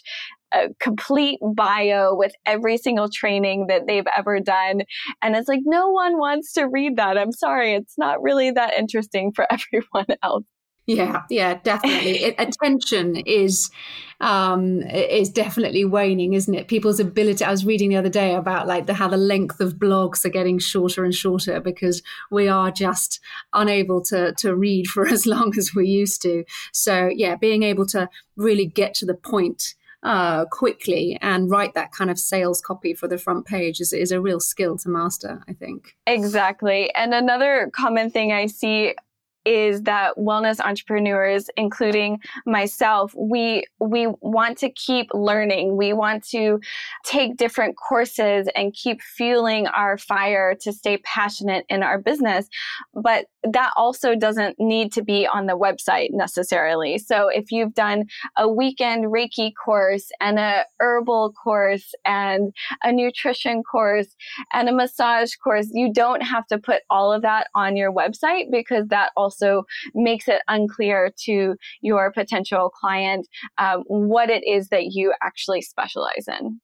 a 0.52 0.68
complete 0.80 1.40
bio 1.54 2.14
with 2.14 2.32
every 2.46 2.78
single 2.78 3.08
training 3.08 3.66
that 3.66 3.86
they've 3.86 4.06
ever 4.16 4.38
done. 4.38 4.82
And 5.20 5.34
it's 5.34 5.48
like, 5.48 5.62
no 5.64 5.88
one 5.88 6.16
wants 6.16 6.52
to 6.52 6.68
read 6.68 6.96
that. 6.96 7.18
I'm 7.18 7.32
sorry. 7.32 7.74
It's 7.74 7.98
not 7.98 8.22
really 8.22 8.52
that 8.52 8.74
interesting 8.74 9.32
for 9.32 9.46
everyone 9.50 10.16
else. 10.22 10.44
Yeah, 10.86 11.22
yeah, 11.30 11.54
definitely. 11.62 12.10
it, 12.24 12.34
attention 12.38 13.16
is 13.16 13.70
um, 14.20 14.82
is 14.82 15.30
definitely 15.30 15.84
waning, 15.84 16.34
isn't 16.34 16.54
it? 16.54 16.68
People's 16.68 17.00
ability. 17.00 17.44
I 17.44 17.50
was 17.50 17.64
reading 17.64 17.90
the 17.90 17.96
other 17.96 18.08
day 18.08 18.34
about 18.34 18.66
like 18.66 18.86
the, 18.86 18.94
how 18.94 19.08
the 19.08 19.16
length 19.16 19.60
of 19.60 19.74
blogs 19.74 20.24
are 20.24 20.30
getting 20.30 20.58
shorter 20.58 21.04
and 21.04 21.14
shorter 21.14 21.60
because 21.60 22.02
we 22.30 22.48
are 22.48 22.70
just 22.70 23.20
unable 23.52 24.02
to 24.02 24.32
to 24.34 24.54
read 24.54 24.86
for 24.86 25.06
as 25.08 25.26
long 25.26 25.52
as 25.56 25.74
we 25.74 25.86
used 25.86 26.22
to. 26.22 26.44
So 26.72 27.08
yeah, 27.12 27.36
being 27.36 27.62
able 27.62 27.86
to 27.86 28.08
really 28.36 28.66
get 28.66 28.94
to 28.94 29.06
the 29.06 29.14
point 29.14 29.74
uh, 30.02 30.44
quickly 30.46 31.18
and 31.22 31.50
write 31.50 31.72
that 31.72 31.90
kind 31.92 32.10
of 32.10 32.18
sales 32.18 32.60
copy 32.60 32.92
for 32.92 33.08
the 33.08 33.16
front 33.16 33.46
page 33.46 33.80
is, 33.80 33.92
is 33.92 34.12
a 34.12 34.20
real 34.20 34.38
skill 34.38 34.76
to 34.76 34.90
master, 34.90 35.42
I 35.48 35.54
think. 35.54 35.96
Exactly. 36.06 36.94
And 36.94 37.14
another 37.14 37.70
common 37.74 38.10
thing 38.10 38.30
I 38.30 38.46
see 38.46 38.94
is 39.44 39.82
that 39.82 40.16
wellness 40.16 40.60
entrepreneurs 40.60 41.50
including 41.56 42.18
myself 42.46 43.12
we 43.16 43.64
we 43.80 44.06
want 44.20 44.58
to 44.58 44.70
keep 44.70 45.08
learning. 45.12 45.76
We 45.76 45.92
want 45.92 46.24
to 46.28 46.60
take 47.04 47.36
different 47.36 47.76
courses 47.76 48.48
and 48.54 48.72
keep 48.72 49.00
fueling 49.02 49.66
our 49.68 49.98
fire 49.98 50.54
to 50.62 50.72
stay 50.72 50.98
passionate 50.98 51.64
in 51.68 51.82
our 51.82 51.98
business. 51.98 52.48
But 52.94 53.26
that 53.42 53.72
also 53.76 54.14
doesn't 54.14 54.56
need 54.58 54.92
to 54.92 55.02
be 55.02 55.26
on 55.26 55.46
the 55.46 55.58
website 55.58 56.08
necessarily. 56.12 56.98
So 56.98 57.28
if 57.28 57.52
you've 57.52 57.74
done 57.74 58.06
a 58.36 58.48
weekend 58.48 59.06
reiki 59.06 59.52
course 59.54 60.10
and 60.20 60.38
a 60.38 60.64
herbal 60.80 61.32
course 61.32 61.94
and 62.04 62.54
a 62.82 62.90
nutrition 62.90 63.62
course 63.62 64.16
and 64.52 64.68
a 64.68 64.72
massage 64.72 65.34
course 65.36 65.68
you 65.72 65.92
don't 65.92 66.22
have 66.22 66.46
to 66.46 66.58
put 66.58 66.82
all 66.88 67.12
of 67.12 67.22
that 67.22 67.48
on 67.54 67.76
your 67.76 67.92
website 67.92 68.50
because 68.50 68.88
that 68.88 69.10
also 69.16 69.33
also 69.34 69.64
makes 69.94 70.28
it 70.28 70.42
unclear 70.48 71.12
to 71.24 71.56
your 71.80 72.12
potential 72.12 72.70
client 72.70 73.26
um, 73.58 73.82
what 73.86 74.30
it 74.30 74.42
is 74.46 74.68
that 74.68 74.86
you 74.92 75.12
actually 75.22 75.62
specialize 75.62 76.26
in. 76.28 76.60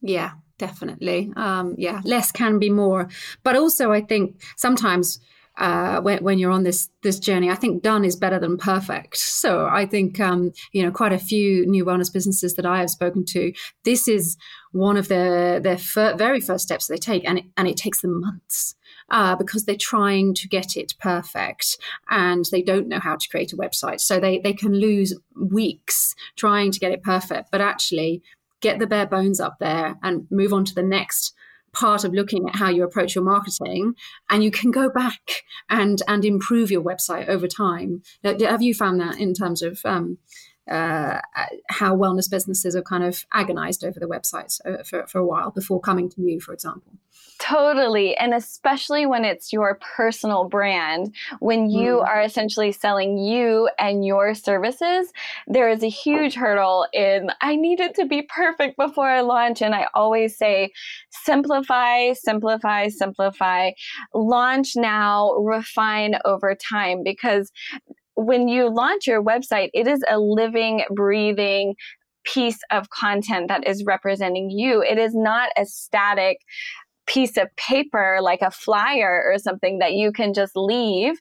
Yeah, 0.00 0.32
definitely. 0.58 1.32
Um, 1.36 1.74
yeah, 1.78 2.00
less 2.04 2.30
can 2.30 2.58
be 2.58 2.70
more. 2.70 3.08
But 3.42 3.56
also, 3.56 3.92
I 3.92 4.02
think 4.02 4.42
sometimes 4.56 5.20
uh, 5.56 6.00
when, 6.00 6.22
when 6.24 6.38
you're 6.38 6.50
on 6.50 6.64
this 6.64 6.88
this 7.02 7.18
journey. 7.18 7.48
I 7.48 7.54
think 7.54 7.82
done 7.82 8.04
is 8.04 8.16
better 8.16 8.38
than 8.40 8.56
perfect. 8.56 9.16
So 9.16 9.66
I 9.66 9.86
think 9.86 10.18
um, 10.18 10.52
you 10.72 10.82
know 10.82 10.90
quite 10.90 11.12
a 11.12 11.18
few 11.18 11.64
new 11.66 11.84
wellness 11.84 12.12
businesses 12.12 12.54
that 12.54 12.66
I 12.66 12.80
have 12.80 12.90
spoken 12.90 13.24
to. 13.26 13.52
This 13.84 14.08
is 14.08 14.36
one 14.72 14.96
of 14.96 15.08
their 15.08 15.60
their 15.60 15.78
fir- 15.78 16.16
very 16.16 16.40
first 16.40 16.64
steps 16.64 16.86
they 16.86 16.96
take, 16.96 17.24
and 17.24 17.38
it, 17.38 17.44
and 17.56 17.68
it 17.68 17.76
takes 17.76 18.00
them 18.00 18.20
months. 18.20 18.74
Uh, 19.10 19.36
because 19.36 19.64
they're 19.64 19.76
trying 19.76 20.32
to 20.32 20.48
get 20.48 20.78
it 20.78 20.94
perfect 20.98 21.76
and 22.08 22.46
they 22.50 22.62
don't 22.62 22.88
know 22.88 22.98
how 22.98 23.14
to 23.14 23.28
create 23.28 23.52
a 23.52 23.56
website. 23.56 24.00
So 24.00 24.18
they, 24.18 24.38
they 24.38 24.54
can 24.54 24.72
lose 24.72 25.14
weeks 25.38 26.14
trying 26.36 26.72
to 26.72 26.80
get 26.80 26.90
it 26.90 27.02
perfect, 27.02 27.50
but 27.52 27.60
actually 27.60 28.22
get 28.64 28.78
the 28.78 28.86
bare 28.86 29.06
bones 29.06 29.40
up 29.40 29.58
there 29.60 29.96
and 30.02 30.26
move 30.30 30.54
on 30.54 30.64
to 30.64 30.74
the 30.74 30.82
next 30.82 31.34
part 31.74 32.04
of 32.04 32.14
looking 32.14 32.48
at 32.48 32.56
how 32.56 32.70
you 32.70 32.82
approach 32.82 33.14
your 33.14 33.24
marketing 33.24 33.94
and 34.30 34.42
you 34.42 34.50
can 34.50 34.70
go 34.70 34.88
back 34.88 35.42
and 35.68 36.00
and 36.08 36.24
improve 36.24 36.70
your 36.70 36.82
website 36.82 37.28
over 37.28 37.46
time 37.46 38.00
have 38.22 38.62
you 38.62 38.72
found 38.72 39.00
that 39.00 39.18
in 39.18 39.34
terms 39.34 39.60
of 39.60 39.80
um, 39.84 40.16
uh, 40.70 41.20
how 41.68 41.96
wellness 41.96 42.30
businesses 42.30 42.74
have 42.74 42.84
kind 42.84 43.04
of 43.04 43.26
agonized 43.32 43.84
over 43.84 44.00
the 44.00 44.06
websites 44.06 44.60
uh, 44.64 44.82
for, 44.82 45.06
for 45.06 45.18
a 45.18 45.26
while 45.26 45.50
before 45.50 45.80
coming 45.80 46.08
to 46.08 46.22
you 46.22 46.40
for 46.40 46.52
example 46.52 46.92
Totally. 47.40 48.16
And 48.16 48.32
especially 48.32 49.06
when 49.06 49.24
it's 49.24 49.52
your 49.52 49.78
personal 49.96 50.44
brand, 50.48 51.14
when 51.40 51.68
you 51.68 51.96
mm. 51.96 52.06
are 52.06 52.22
essentially 52.22 52.70
selling 52.70 53.18
you 53.18 53.68
and 53.78 54.04
your 54.04 54.34
services, 54.34 55.12
there 55.48 55.68
is 55.68 55.82
a 55.82 55.88
huge 55.88 56.34
hurdle 56.34 56.86
in 56.92 57.30
I 57.40 57.56
need 57.56 57.80
it 57.80 57.96
to 57.96 58.06
be 58.06 58.22
perfect 58.22 58.76
before 58.76 59.08
I 59.08 59.20
launch. 59.20 59.62
And 59.62 59.74
I 59.74 59.88
always 59.94 60.38
say 60.38 60.72
simplify, 61.10 62.12
simplify, 62.12 62.88
simplify, 62.88 63.72
launch 64.14 64.76
now, 64.76 65.32
refine 65.32 66.14
over 66.24 66.54
time 66.54 67.02
because 67.04 67.50
when 68.16 68.48
you 68.48 68.72
launch 68.72 69.06
your 69.06 69.22
website, 69.22 69.70
it 69.74 69.86
is 69.86 70.02
a 70.08 70.18
living, 70.18 70.84
breathing, 70.90 71.74
piece 72.24 72.58
of 72.70 72.88
content 72.90 73.48
that 73.48 73.66
is 73.66 73.84
representing 73.84 74.50
you. 74.50 74.82
It 74.82 74.98
is 74.98 75.14
not 75.14 75.50
a 75.58 75.66
static 75.66 76.38
piece 77.06 77.36
of 77.36 77.54
paper 77.56 78.18
like 78.22 78.40
a 78.40 78.50
flyer 78.50 79.22
or 79.26 79.38
something 79.38 79.78
that 79.78 79.92
you 79.92 80.10
can 80.10 80.32
just 80.32 80.56
leave 80.56 81.18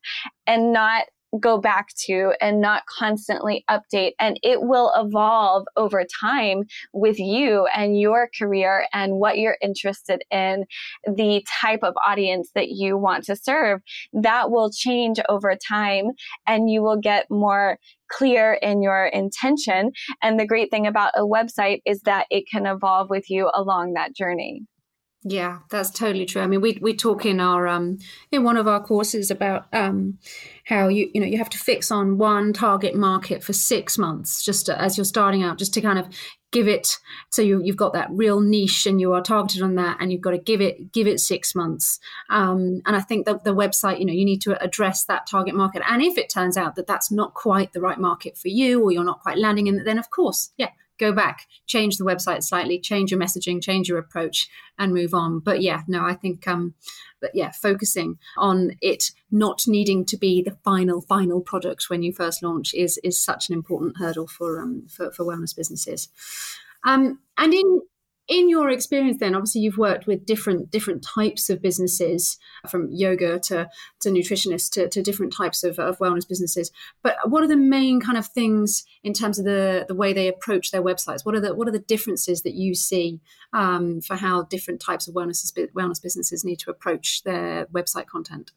and 0.47 0.71
not 0.71 1.03
go 1.39 1.57
back 1.57 1.89
to 2.05 2.33
and 2.41 2.61
not 2.61 2.83
constantly 2.85 3.63
update. 3.69 4.11
And 4.19 4.39
it 4.43 4.61
will 4.61 4.91
evolve 4.95 5.65
over 5.75 6.03
time 6.21 6.63
with 6.93 7.19
you 7.19 7.67
and 7.75 7.99
your 7.99 8.29
career 8.37 8.87
and 8.93 9.13
what 9.13 9.37
you're 9.37 9.57
interested 9.61 10.23
in 10.31 10.65
the 11.05 11.45
type 11.61 11.81
of 11.83 11.93
audience 12.05 12.51
that 12.55 12.69
you 12.69 12.97
want 12.97 13.23
to 13.25 13.35
serve. 13.35 13.81
That 14.13 14.51
will 14.51 14.71
change 14.71 15.19
over 15.29 15.55
time 15.55 16.11
and 16.47 16.69
you 16.69 16.81
will 16.81 16.97
get 16.97 17.25
more 17.29 17.77
clear 18.09 18.53
in 18.61 18.81
your 18.81 19.07
intention. 19.07 19.91
And 20.21 20.39
the 20.39 20.45
great 20.45 20.69
thing 20.69 20.85
about 20.85 21.13
a 21.15 21.21
website 21.21 21.81
is 21.85 22.01
that 22.01 22.27
it 22.29 22.45
can 22.51 22.65
evolve 22.65 23.09
with 23.09 23.29
you 23.29 23.49
along 23.53 23.93
that 23.93 24.15
journey 24.15 24.63
yeah, 25.25 25.59
that's 25.69 25.89
totally 25.89 26.25
true. 26.25 26.41
I 26.41 26.47
mean, 26.47 26.59
we 26.59 26.77
we 26.81 26.93
talk 26.93 27.25
in 27.25 27.39
our 27.39 27.67
um 27.67 27.99
in 28.31 28.43
one 28.43 28.57
of 28.57 28.67
our 28.67 28.83
courses 28.83 29.31
about 29.31 29.67
um 29.71 30.17
how 30.65 30.89
you 30.89 31.09
you 31.13 31.21
know 31.21 31.27
you 31.27 31.37
have 31.37 31.49
to 31.51 31.57
fix 31.57 31.91
on 31.91 32.17
one 32.17 32.51
target 32.51 32.93
market 32.93 33.43
for 33.43 33.53
six 33.53 33.97
months 33.97 34.43
just 34.43 34.65
to, 34.65 34.81
as 34.81 34.97
you're 34.97 35.05
starting 35.05 35.41
out, 35.41 35.57
just 35.57 35.73
to 35.75 35.81
kind 35.81 35.97
of 35.97 36.07
give 36.51 36.67
it 36.67 36.99
so 37.31 37.41
you 37.41 37.61
you've 37.63 37.77
got 37.77 37.93
that 37.93 38.09
real 38.11 38.41
niche 38.41 38.85
and 38.85 38.99
you 38.99 39.13
are 39.13 39.21
targeted 39.21 39.61
on 39.61 39.75
that, 39.75 39.97
and 40.01 40.11
you've 40.11 40.21
got 40.21 40.31
to 40.31 40.37
give 40.37 40.59
it 40.59 40.91
give 40.91 41.07
it 41.07 41.21
six 41.21 41.55
months. 41.55 41.99
Um, 42.29 42.81
and 42.85 42.95
I 42.95 42.99
think 42.99 43.25
that 43.25 43.45
the 43.45 43.55
website, 43.55 43.99
you 43.99 44.05
know, 44.05 44.13
you 44.13 44.25
need 44.25 44.41
to 44.41 44.61
address 44.61 45.05
that 45.05 45.25
target 45.25 45.55
market. 45.55 45.83
And 45.89 46.01
if 46.01 46.17
it 46.17 46.29
turns 46.29 46.57
out 46.57 46.75
that 46.75 46.87
that's 46.87 47.11
not 47.11 47.33
quite 47.33 47.71
the 47.71 47.81
right 47.81 47.97
market 47.97 48.37
for 48.37 48.49
you, 48.49 48.83
or 48.83 48.91
you're 48.91 49.05
not 49.05 49.21
quite 49.21 49.37
landing 49.37 49.67
in, 49.67 49.85
then 49.85 49.97
of 49.97 50.09
course, 50.09 50.51
yeah, 50.57 50.69
go 50.99 51.11
back, 51.11 51.47
change 51.65 51.97
the 51.97 52.05
website 52.05 52.43
slightly, 52.43 52.79
change 52.79 53.11
your 53.11 53.19
messaging, 53.19 53.61
change 53.61 53.87
your 53.87 53.97
approach, 53.97 54.49
and 54.77 54.93
move 54.93 55.13
on. 55.13 55.39
But 55.39 55.61
yeah, 55.61 55.81
no, 55.87 56.03
I 56.05 56.13
think, 56.13 56.47
um, 56.47 56.73
but 57.21 57.31
yeah, 57.33 57.51
focusing 57.51 58.17
on 58.37 58.77
it 58.81 59.11
not 59.31 59.63
needing 59.67 60.05
to 60.05 60.17
be 60.17 60.41
the 60.41 60.57
final 60.63 61.01
final 61.01 61.41
product 61.41 61.89
when 61.89 62.03
you 62.03 62.13
first 62.13 62.43
launch 62.43 62.73
is 62.73 62.99
is 63.03 63.23
such 63.23 63.49
an 63.49 63.53
important 63.53 63.97
hurdle 63.97 64.27
for 64.27 64.59
um 64.59 64.87
for, 64.89 65.11
for 65.11 65.25
wellness 65.25 65.55
businesses. 65.55 66.09
Um, 66.85 67.19
and 67.37 67.53
in 67.53 67.81
in 68.27 68.49
your 68.49 68.69
experience 68.69 69.17
then 69.19 69.35
obviously 69.35 69.61
you've 69.61 69.77
worked 69.77 70.07
with 70.07 70.25
different 70.25 70.71
different 70.71 71.03
types 71.03 71.49
of 71.49 71.61
businesses 71.61 72.37
from 72.69 72.87
yoga 72.89 73.37
to 73.39 73.69
to 73.99 74.09
nutritionists 74.09 74.71
to, 74.71 74.87
to 74.87 75.01
different 75.01 75.33
types 75.33 75.63
of, 75.63 75.77
of 75.79 75.97
wellness 75.99 76.27
businesses. 76.27 76.71
But 77.01 77.15
what 77.25 77.43
are 77.43 77.47
the 77.47 77.57
main 77.57 77.99
kind 77.99 78.17
of 78.17 78.27
things 78.27 78.85
in 79.03 79.13
terms 79.13 79.39
of 79.39 79.45
the 79.45 79.85
the 79.87 79.95
way 79.95 80.13
they 80.13 80.27
approach 80.27 80.71
their 80.71 80.83
websites? 80.83 81.25
What 81.25 81.35
are 81.35 81.41
the 81.41 81.53
what 81.53 81.67
are 81.67 81.71
the 81.71 81.79
differences 81.79 82.43
that 82.43 82.53
you 82.53 82.75
see 82.75 83.19
um, 83.51 84.01
for 84.01 84.15
how 84.15 84.43
different 84.43 84.79
types 84.79 85.07
of 85.07 85.13
wellness 85.13 85.51
wellness 85.73 86.01
businesses 86.01 86.45
need 86.45 86.59
to 86.59 86.71
approach 86.71 87.23
their 87.23 87.65
website 87.67 88.07
content 88.07 88.51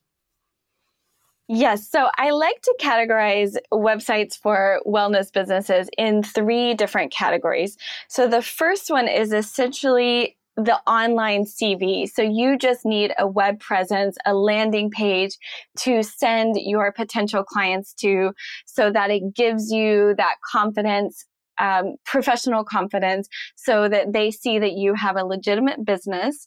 Yes. 1.48 1.88
So 1.88 2.08
I 2.16 2.30
like 2.30 2.60
to 2.62 2.76
categorize 2.80 3.56
websites 3.72 4.36
for 4.36 4.80
wellness 4.84 5.32
businesses 5.32 5.88
in 5.96 6.24
three 6.24 6.74
different 6.74 7.12
categories. 7.12 7.76
So 8.08 8.26
the 8.26 8.42
first 8.42 8.90
one 8.90 9.06
is 9.06 9.32
essentially 9.32 10.36
the 10.56 10.78
online 10.88 11.44
CV. 11.44 12.10
So 12.10 12.22
you 12.22 12.58
just 12.58 12.84
need 12.84 13.12
a 13.18 13.28
web 13.28 13.60
presence, 13.60 14.16
a 14.24 14.34
landing 14.34 14.90
page 14.90 15.36
to 15.80 16.02
send 16.02 16.56
your 16.58 16.90
potential 16.92 17.44
clients 17.44 17.92
to 17.94 18.32
so 18.64 18.90
that 18.90 19.10
it 19.10 19.34
gives 19.34 19.70
you 19.70 20.14
that 20.16 20.36
confidence 20.50 21.26
um, 21.58 21.94
professional 22.04 22.64
confidence 22.64 23.28
so 23.56 23.88
that 23.88 24.12
they 24.12 24.30
see 24.30 24.58
that 24.58 24.72
you 24.72 24.92
have 24.94 25.16
a 25.16 25.24
legitimate 25.24 25.86
business 25.86 26.46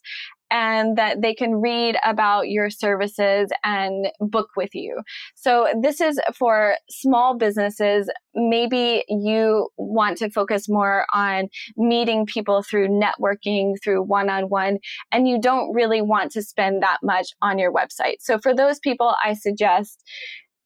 and 0.50 0.96
that 0.96 1.22
they 1.22 1.34
can 1.34 1.56
read 1.56 1.96
about 2.04 2.48
your 2.48 2.70
services 2.70 3.50
and 3.64 4.08
book 4.20 4.50
with 4.56 4.74
you. 4.74 5.00
So 5.34 5.68
this 5.80 6.00
is 6.00 6.20
for 6.36 6.74
small 6.88 7.36
businesses. 7.36 8.10
Maybe 8.34 9.04
you 9.08 9.68
want 9.76 10.18
to 10.18 10.30
focus 10.30 10.68
more 10.68 11.06
on 11.12 11.48
meeting 11.76 12.26
people 12.26 12.62
through 12.62 12.88
networking, 12.88 13.74
through 13.82 14.02
one-on-one, 14.02 14.78
and 15.12 15.28
you 15.28 15.40
don't 15.40 15.72
really 15.72 16.02
want 16.02 16.32
to 16.32 16.42
spend 16.42 16.82
that 16.82 16.98
much 17.02 17.28
on 17.42 17.58
your 17.58 17.72
website. 17.72 18.16
So 18.20 18.38
for 18.38 18.54
those 18.54 18.78
people, 18.78 19.14
I 19.24 19.34
suggest 19.34 20.02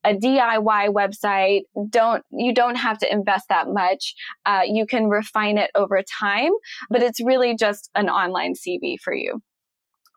a 0.04 0.14
DIY 0.14 0.92
website, 0.92 1.62
don't 1.88 2.22
you 2.30 2.52
don't 2.52 2.76
have 2.76 2.98
to 2.98 3.10
invest 3.10 3.46
that 3.48 3.68
much. 3.68 4.14
Uh, 4.44 4.60
you 4.64 4.86
can 4.86 5.08
refine 5.08 5.58
it 5.58 5.70
over 5.74 6.02
time, 6.20 6.50
but 6.90 7.02
it's 7.02 7.24
really 7.24 7.56
just 7.56 7.90
an 7.94 8.08
online 8.08 8.52
CV 8.54 8.96
for 9.02 9.14
you. 9.14 9.40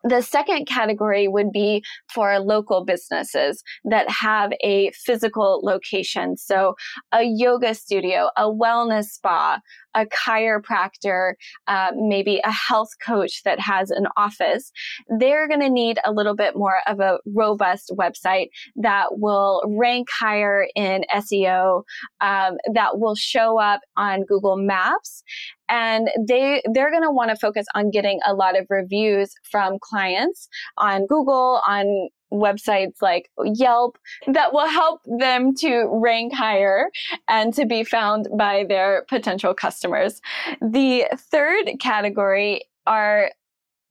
The 0.04 0.22
second 0.22 0.66
category 0.66 1.26
would 1.28 1.50
be 1.50 1.82
for 2.12 2.38
local 2.38 2.84
businesses 2.84 3.62
that 3.84 4.08
have 4.08 4.52
a 4.62 4.92
physical 4.92 5.60
location. 5.62 6.36
So 6.36 6.74
a 7.12 7.22
yoga 7.24 7.74
studio, 7.74 8.30
a 8.36 8.44
wellness 8.44 9.06
spa, 9.06 9.60
a 9.94 10.06
chiropractor, 10.06 11.32
uh, 11.66 11.92
maybe 11.96 12.40
a 12.44 12.52
health 12.52 12.90
coach 13.04 13.42
that 13.44 13.58
has 13.60 13.90
an 13.90 14.06
office. 14.16 14.70
They're 15.18 15.48
going 15.48 15.60
to 15.60 15.70
need 15.70 15.98
a 16.04 16.12
little 16.12 16.34
bit 16.34 16.56
more 16.56 16.78
of 16.86 17.00
a 17.00 17.18
robust 17.26 17.92
website 17.98 18.48
that 18.76 19.18
will 19.18 19.62
rank 19.66 20.08
higher 20.10 20.66
in 20.74 21.04
SEO, 21.14 21.82
um, 22.20 22.56
that 22.72 22.98
will 22.98 23.14
show 23.14 23.58
up 23.58 23.80
on 23.96 24.24
Google 24.24 24.56
Maps 24.56 25.22
and 25.68 26.08
they 26.26 26.62
they're 26.72 26.90
going 26.90 27.02
to 27.02 27.10
want 27.10 27.30
to 27.30 27.36
focus 27.36 27.66
on 27.74 27.90
getting 27.90 28.20
a 28.26 28.34
lot 28.34 28.58
of 28.58 28.66
reviews 28.70 29.32
from 29.50 29.78
clients 29.80 30.48
on 30.78 31.06
Google 31.06 31.60
on 31.66 32.08
websites 32.32 33.00
like 33.00 33.30
Yelp 33.44 33.98
that 34.26 34.52
will 34.52 34.68
help 34.68 35.00
them 35.18 35.54
to 35.56 35.86
rank 35.90 36.34
higher 36.34 36.90
and 37.28 37.54
to 37.54 37.66
be 37.66 37.84
found 37.84 38.28
by 38.36 38.64
their 38.68 39.04
potential 39.08 39.54
customers. 39.54 40.20
The 40.60 41.06
third 41.16 41.70
category 41.80 42.62
are 42.86 43.30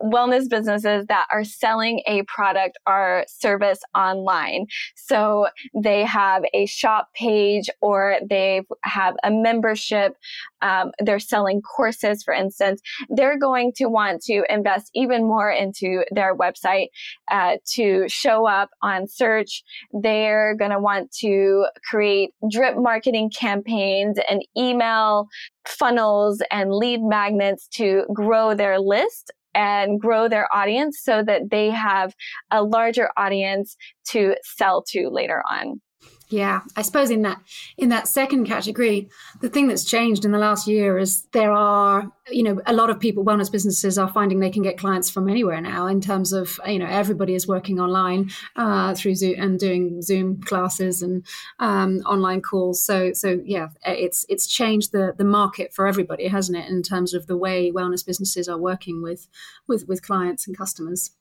wellness 0.01 0.49
businesses 0.49 1.05
that 1.07 1.27
are 1.31 1.43
selling 1.43 2.01
a 2.07 2.23
product 2.23 2.77
or 2.87 3.25
service 3.27 3.79
online. 3.95 4.67
So 4.95 5.47
they 5.73 6.03
have 6.03 6.43
a 6.53 6.65
shop 6.65 7.09
page 7.15 7.69
or 7.81 8.17
they 8.27 8.61
have 8.83 9.15
a 9.23 9.31
membership. 9.31 10.15
Um, 10.61 10.91
they're 10.99 11.19
selling 11.19 11.61
courses, 11.61 12.23
for 12.23 12.33
instance. 12.33 12.81
They're 13.09 13.39
going 13.39 13.73
to 13.77 13.85
want 13.85 14.21
to 14.23 14.43
invest 14.49 14.89
even 14.93 15.23
more 15.23 15.51
into 15.51 16.03
their 16.11 16.35
website 16.35 16.87
uh, 17.31 17.57
to 17.73 18.07
show 18.07 18.47
up 18.47 18.69
on 18.81 19.07
search. 19.07 19.63
They're 19.91 20.55
going 20.55 20.71
to 20.71 20.79
want 20.79 21.11
to 21.19 21.65
create 21.89 22.31
drip 22.49 22.77
marketing 22.77 23.31
campaigns 23.37 24.17
and 24.29 24.43
email 24.57 25.27
funnels 25.67 26.41
and 26.51 26.73
lead 26.73 27.01
magnets 27.01 27.67
to 27.73 28.03
grow 28.13 28.55
their 28.55 28.79
list 28.79 29.31
and 29.57 29.99
grow 29.99 30.29
their 30.29 30.47
audience 30.55 30.99
so 31.01 31.23
that 31.23 31.49
they 31.49 31.71
have 31.71 32.13
a 32.51 32.63
larger 32.63 33.09
audience 33.17 33.75
to 34.11 34.35
sell 34.43 34.83
to 34.89 35.09
later 35.09 35.41
on. 35.49 35.81
Yeah, 36.29 36.59
I 36.75 36.81
suppose 36.81 37.09
in 37.09 37.21
that 37.21 37.41
in 37.77 37.87
that 37.87 38.09
second 38.09 38.47
category, 38.47 39.09
the 39.39 39.47
thing 39.47 39.67
that's 39.67 39.85
changed 39.85 40.25
in 40.25 40.31
the 40.31 40.37
last 40.37 40.67
year 40.67 40.97
is 40.97 41.23
there 41.31 41.53
are, 41.53 42.11
you 42.29 42.43
know, 42.43 42.61
a 42.65 42.73
lot 42.73 42.89
of 42.89 42.99
people, 42.99 43.23
wellness 43.23 43.49
businesses 43.49 43.97
are 43.97 44.09
finding 44.09 44.41
they 44.41 44.49
can 44.49 44.61
get 44.61 44.77
clients 44.77 45.09
from 45.09 45.29
anywhere 45.29 45.61
now. 45.61 45.87
In 45.87 46.01
terms 46.01 46.33
of, 46.33 46.59
you 46.67 46.79
know, 46.79 46.85
everybody 46.85 47.33
is 47.33 47.47
working 47.47 47.79
online 47.79 48.29
uh, 48.57 48.93
through 48.93 49.15
Zoom 49.15 49.35
and 49.39 49.57
doing 49.57 50.01
Zoom 50.01 50.41
classes 50.41 51.01
and 51.01 51.25
um, 51.59 51.99
online 51.99 52.41
calls. 52.41 52.83
So, 52.83 53.13
so 53.13 53.39
yeah, 53.45 53.69
it's 53.85 54.25
it's 54.27 54.47
changed 54.47 54.91
the 54.91 55.13
the 55.17 55.23
market 55.23 55.73
for 55.73 55.87
everybody, 55.87 56.27
hasn't 56.27 56.57
it? 56.57 56.67
In 56.69 56.83
terms 56.83 57.13
of 57.13 57.27
the 57.27 57.37
way 57.37 57.71
wellness 57.71 58.05
businesses 58.05 58.49
are 58.49 58.57
working 58.57 59.01
with 59.01 59.29
with 59.65 59.87
with 59.87 60.01
clients 60.01 60.45
and 60.45 60.57
customers. 60.57 61.11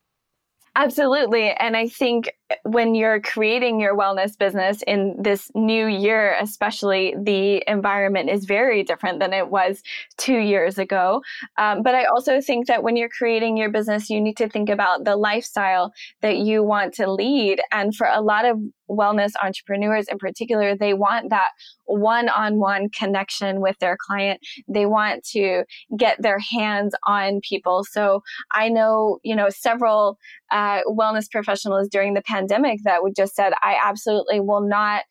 Absolutely. 0.77 1.51
And 1.53 1.75
I 1.75 1.89
think 1.89 2.31
when 2.63 2.95
you're 2.95 3.21
creating 3.21 3.81
your 3.81 3.97
wellness 3.97 4.39
business 4.39 4.83
in 4.87 5.17
this 5.21 5.51
new 5.55 5.87
year, 5.87 6.37
especially, 6.41 7.15
the 7.21 7.63
environment 7.67 8.31
is 8.31 8.45
very 8.45 8.83
different 8.85 9.19
than 9.19 9.33
it 9.33 9.51
was 9.51 9.83
two 10.17 10.39
years 10.39 10.79
ago. 10.79 11.23
Um, 11.59 11.83
but 11.83 11.95
I 11.95 12.05
also 12.05 12.41
think 12.41 12.67
that 12.69 12.83
when 12.83 12.97
you're 12.97 13.09
creating 13.09 13.57
your 13.57 13.71
business, 13.71 14.11
you 14.11 14.21
need 14.21 14.37
to 14.37 14.49
think 14.49 14.69
about 14.69 15.05
the 15.05 15.17
lifestyle 15.17 15.93
that 16.23 16.39
you 16.39 16.63
want 16.63 16.95
to 16.95 17.11
lead. 17.11 17.61
And 17.73 17.95
for 17.95 18.07
a 18.07 18.21
lot 18.21 18.45
of 18.45 18.59
wellness 18.89 19.33
entrepreneurs 19.43 20.07
in 20.09 20.19
particular, 20.19 20.77
they 20.77 20.95
want 20.95 21.31
that 21.31 21.49
one 21.87 22.29
on 22.29 22.59
one 22.59 22.89
connection 22.91 23.61
with 23.61 23.77
their 23.79 23.97
client. 24.01 24.41
They 24.69 24.87
want 24.87 25.25
to 25.33 25.65
get 25.97 26.21
their 26.23 26.39
hands 26.39 26.95
on 27.07 27.41
people. 27.49 27.85
So 27.91 28.23
I 28.53 28.69
know, 28.69 29.19
you 29.23 29.35
know, 29.35 29.49
several 29.51 30.19
uh, 30.51 30.83
wellness 30.89 31.31
professionals 31.31 31.89
during 31.89 32.15
the 32.15 32.23
pandemic 32.23 32.36
that 32.85 33.03
would 33.03 33.15
just 33.17 33.35
said, 33.35 33.53
I 33.63 33.77
absolutely 33.83 34.41
will 34.41 34.67
not 34.67 35.03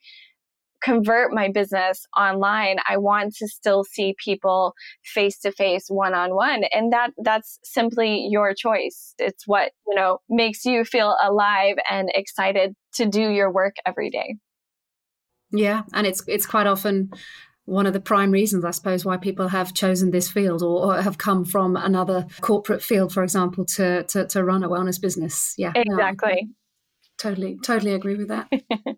convert 0.85 1.33
my 1.33 1.49
business 1.51 2.05
online. 2.15 2.77
I 2.87 2.97
want 2.97 3.35
to 3.37 3.47
still 3.47 3.83
see 3.83 4.15
people 4.23 4.73
face 5.03 5.39
to 5.39 5.51
face 5.51 5.85
one 5.87 6.13
on 6.13 6.35
one 6.35 6.63
and 6.71 6.93
that 6.93 7.11
that's 7.23 7.59
simply 7.63 8.27
your 8.29 8.53
choice. 8.53 9.15
It's 9.17 9.47
what 9.47 9.71
you 9.87 9.95
know 9.95 10.19
makes 10.29 10.63
you 10.63 10.83
feel 10.85 11.15
alive 11.21 11.77
and 11.89 12.09
excited 12.13 12.75
to 12.95 13.05
do 13.07 13.29
your 13.31 13.51
work 13.51 13.75
every 13.85 14.11
day. 14.11 14.35
Yeah 15.51 15.83
and 15.93 16.05
it's 16.05 16.23
it's 16.27 16.45
quite 16.45 16.67
often 16.67 17.09
one 17.65 17.87
of 17.87 17.93
the 17.93 17.99
prime 17.99 18.31
reasons, 18.31 18.63
I 18.63 18.69
suppose, 18.71 19.03
why 19.03 19.17
people 19.17 19.47
have 19.47 19.73
chosen 19.73 20.11
this 20.11 20.29
field 20.29 20.61
or, 20.61 20.85
or, 20.85 21.01
have 21.01 21.17
come 21.17 21.43
from 21.43 21.75
another 21.75 22.27
corporate 22.41 22.83
field, 22.83 23.11
for 23.11 23.23
example, 23.23 23.65
to 23.65 24.03
to, 24.03 24.27
to 24.27 24.43
run 24.43 24.63
a 24.63 24.69
wellness 24.69 25.01
business. 25.01 25.55
Yeah, 25.57 25.71
exactly. 25.75 26.41
No, 26.43 26.53
totally, 27.17 27.57
totally 27.63 27.93
agree 27.93 28.15
with 28.15 28.29
that. 28.29 28.49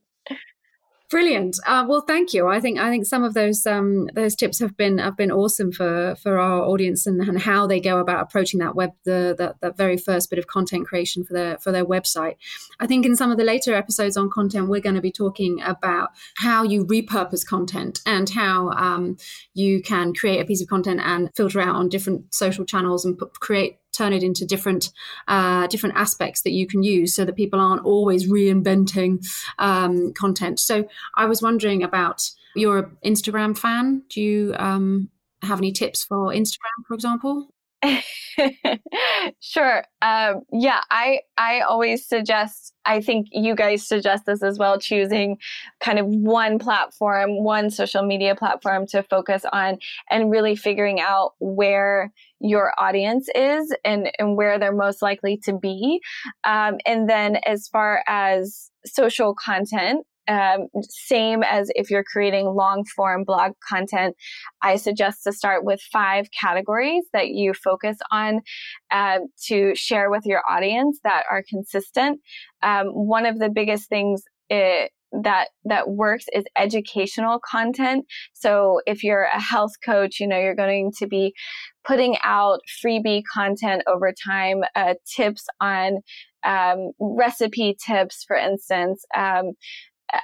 Brilliant. 1.09 1.57
Uh, 1.65 1.85
well, 1.87 2.01
thank 2.01 2.33
you. 2.33 2.49
I 2.49 2.59
think 2.59 2.79
I 2.79 2.89
think 2.89 3.05
some 3.05 3.23
of 3.23 3.33
those 3.33 3.65
um, 3.65 4.09
those 4.13 4.35
tips 4.35 4.59
have 4.59 4.75
been 4.75 4.97
have 4.97 5.15
been 5.15 5.31
awesome 5.31 5.71
for 5.71 6.15
for 6.21 6.37
our 6.37 6.61
audience 6.63 7.07
and, 7.07 7.21
and 7.21 7.39
how 7.39 7.65
they 7.65 7.79
go 7.79 7.99
about 7.99 8.19
approaching 8.19 8.59
that 8.59 8.75
web 8.75 8.91
the 9.05 9.33
that, 9.37 9.61
that 9.61 9.77
very 9.77 9.95
first 9.95 10.29
bit 10.29 10.37
of 10.37 10.47
content 10.47 10.85
creation 10.85 11.23
for 11.23 11.31
their 11.31 11.57
for 11.59 11.71
their 11.71 11.85
website. 11.85 12.35
I 12.81 12.87
think 12.87 13.05
in 13.05 13.15
some 13.15 13.31
of 13.31 13.37
the 13.37 13.45
later 13.45 13.73
episodes 13.73 14.17
on 14.17 14.29
content, 14.29 14.67
we're 14.67 14.81
going 14.81 14.95
to 14.95 15.01
be 15.01 15.11
talking 15.11 15.61
about 15.61 16.09
how 16.39 16.63
you 16.63 16.85
repurpose 16.85 17.47
content 17.47 17.99
and 18.05 18.29
how 18.29 18.71
um, 18.71 19.15
you 19.53 19.81
can 19.81 20.13
create 20.13 20.41
a 20.41 20.45
piece 20.45 20.61
of 20.61 20.67
content 20.67 20.99
and 21.01 21.29
filter 21.37 21.61
out 21.61 21.75
on 21.75 21.87
different 21.87 22.33
social 22.33 22.65
channels 22.65 23.05
and 23.05 23.17
put, 23.17 23.39
create 23.39 23.77
turn 23.97 24.13
it 24.13 24.23
into 24.23 24.45
different 24.45 24.91
uh, 25.27 25.67
different 25.67 25.95
aspects 25.95 26.41
that 26.43 26.51
you 26.51 26.67
can 26.67 26.83
use 26.83 27.15
so 27.15 27.25
that 27.25 27.35
people 27.35 27.59
aren't 27.59 27.85
always 27.85 28.29
reinventing 28.29 29.25
um, 29.59 30.13
content. 30.13 30.59
So 30.59 30.87
I 31.15 31.25
was 31.25 31.41
wondering 31.41 31.83
about 31.83 32.29
you're 32.55 32.79
an 32.79 32.97
Instagram 33.05 33.57
fan. 33.57 34.03
Do 34.09 34.21
you 34.21 34.55
um, 34.57 35.09
have 35.41 35.59
any 35.59 35.71
tips 35.71 36.03
for 36.03 36.29
Instagram, 36.33 36.85
for 36.87 36.93
example? 36.93 37.53
sure. 39.39 39.83
Um, 40.01 40.41
yeah, 40.51 40.81
I 40.89 41.19
I 41.37 41.61
always 41.61 42.07
suggest. 42.07 42.73
I 42.85 43.01
think 43.01 43.27
you 43.31 43.55
guys 43.55 43.87
suggest 43.87 44.25
this 44.25 44.41
as 44.41 44.57
well. 44.57 44.79
Choosing 44.79 45.37
kind 45.79 45.99
of 45.99 46.07
one 46.07 46.59
platform, 46.59 47.43
one 47.43 47.69
social 47.69 48.03
media 48.03 48.35
platform 48.35 48.87
to 48.87 49.03
focus 49.03 49.43
on, 49.51 49.77
and 50.09 50.31
really 50.31 50.55
figuring 50.55 50.99
out 50.99 51.33
where 51.39 52.11
your 52.39 52.73
audience 52.79 53.27
is 53.35 53.73
and 53.85 54.11
and 54.19 54.35
where 54.35 54.57
they're 54.59 54.73
most 54.73 55.01
likely 55.01 55.37
to 55.45 55.53
be. 55.53 55.99
Um, 56.43 56.77
and 56.85 57.09
then 57.09 57.37
as 57.45 57.67
far 57.67 58.03
as 58.07 58.71
social 58.85 59.35
content, 59.35 60.05
um, 60.27 60.67
same 60.81 61.43
as 61.43 61.71
if 61.75 61.89
you're 61.89 62.03
creating 62.03 62.47
long 62.47 62.83
form 62.95 63.23
blog 63.23 63.53
content, 63.67 64.15
I 64.61 64.75
suggest 64.75 65.23
to 65.23 65.33
start 65.33 65.63
with 65.63 65.81
five 65.81 66.27
categories 66.39 67.05
that 67.13 67.29
you 67.29 67.53
focus 67.53 67.97
on 68.11 68.41
uh, 68.91 69.19
to 69.47 69.75
share 69.75 70.09
with 70.09 70.25
your 70.25 70.43
audience 70.49 70.99
that 71.03 71.23
are 71.29 71.43
consistent. 71.49 72.19
Um, 72.61 72.87
one 72.87 73.25
of 73.25 73.39
the 73.39 73.49
biggest 73.49 73.89
things 73.89 74.23
it, 74.49 74.55
eh, 74.55 74.87
that 75.23 75.47
that 75.63 75.89
works 75.89 76.25
is 76.33 76.43
educational 76.57 77.39
content 77.39 78.05
so 78.33 78.81
if 78.85 79.03
you're 79.03 79.23
a 79.23 79.39
health 79.39 79.71
coach 79.83 80.19
you 80.19 80.27
know 80.27 80.37
you're 80.37 80.53
going 80.53 80.91
to 80.97 81.07
be 81.07 81.33
putting 81.85 82.17
out 82.23 82.59
freebie 82.83 83.23
content 83.33 83.81
over 83.87 84.13
time 84.27 84.63
uh, 84.75 84.95
tips 85.15 85.45
on 85.61 85.99
um, 86.43 86.91
recipe 86.99 87.75
tips 87.85 88.25
for 88.27 88.35
instance 88.35 89.05
um, 89.15 89.53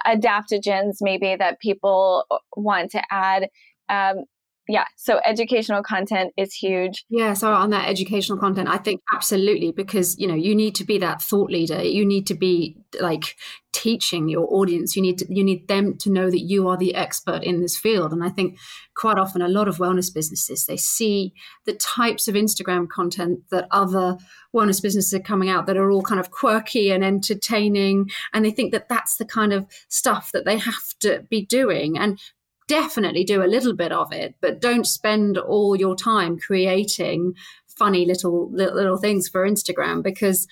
adaptogens 0.06 0.98
maybe 1.02 1.36
that 1.36 1.60
people 1.60 2.26
want 2.56 2.92
to 2.92 3.02
add. 3.12 3.50
Um, 3.90 4.24
yeah, 4.68 4.86
so 4.96 5.20
educational 5.26 5.84
content 5.84 6.34
is 6.38 6.54
huge. 6.54 7.04
Yeah, 7.10 7.34
so 7.34 7.52
on 7.54 7.72
that 7.72 7.90
educational 7.90 8.38
content, 8.38 8.70
I 8.70 8.78
think 8.78 9.02
absolutely 9.14 9.72
because 9.72 10.18
you 10.18 10.28
know 10.28 10.36
you 10.36 10.56
need 10.56 10.76
to 10.76 10.86
be 10.86 10.98
that 11.00 11.22
thought 11.22 11.52
leader. 11.52 11.84
You 11.84 12.06
need 12.06 12.28
to 12.28 12.34
be 12.34 12.78
like 13.00 13.36
teaching 13.74 14.30
your 14.30 14.48
audience. 14.54 14.96
You 14.96 15.02
need 15.02 15.18
to, 15.18 15.26
you 15.30 15.44
need 15.44 15.68
them 15.68 15.98
to 15.98 16.10
know 16.10 16.30
that 16.30 16.40
you 16.40 16.70
are 16.70 16.78
the 16.78 16.96
expert 16.96 17.44
in 17.44 17.60
this 17.60 17.76
field. 17.76 18.14
And 18.14 18.24
I 18.24 18.30
think 18.30 18.58
quite 18.96 19.18
often 19.18 19.42
a 19.42 19.48
lot 19.50 19.68
of 19.68 19.78
wellness 19.78 20.14
businesses 20.14 20.66
they 20.66 20.78
see 20.78 21.34
the 21.66 21.74
types 21.74 22.28
of 22.28 22.36
Instagram 22.36 22.88
content 22.88 23.40
that 23.50 23.68
other 23.72 24.18
wellness 24.56 24.82
businesses 24.82 25.14
are 25.14 25.20
coming 25.20 25.50
out 25.50 25.66
that 25.66 25.78
are 25.78 25.92
all 25.92 26.04
kind 26.04 26.20
of 26.20 26.32
quirky 26.32 26.90
and 26.90 27.04
entertaining, 27.04 28.10
and 28.32 28.46
they 28.46 28.52
think 28.52 28.72
that 28.72 28.88
that's 28.88 29.18
the 29.18 29.26
kind 29.26 29.52
of 29.52 29.66
stuff 29.90 30.32
that 30.32 30.46
they 30.46 30.58
have 30.58 30.98
to 31.02 31.26
be 31.30 31.46
doing. 31.46 31.98
And 31.98 32.18
definitely 32.68 33.24
do 33.24 33.44
a 33.44 33.48
little 33.48 33.74
bit 33.74 33.92
of 33.92 34.12
it, 34.12 34.36
but 34.42 34.62
don't 34.62 34.88
spend 34.88 35.38
all 35.38 35.76
your 35.76 35.96
time 35.96 36.38
creating 36.38 37.34
funny 37.68 38.06
little, 38.06 38.52
little 38.52 38.98
things 38.98 39.28
for 39.28 39.48
Instagram 39.48 40.04
because 40.04 40.48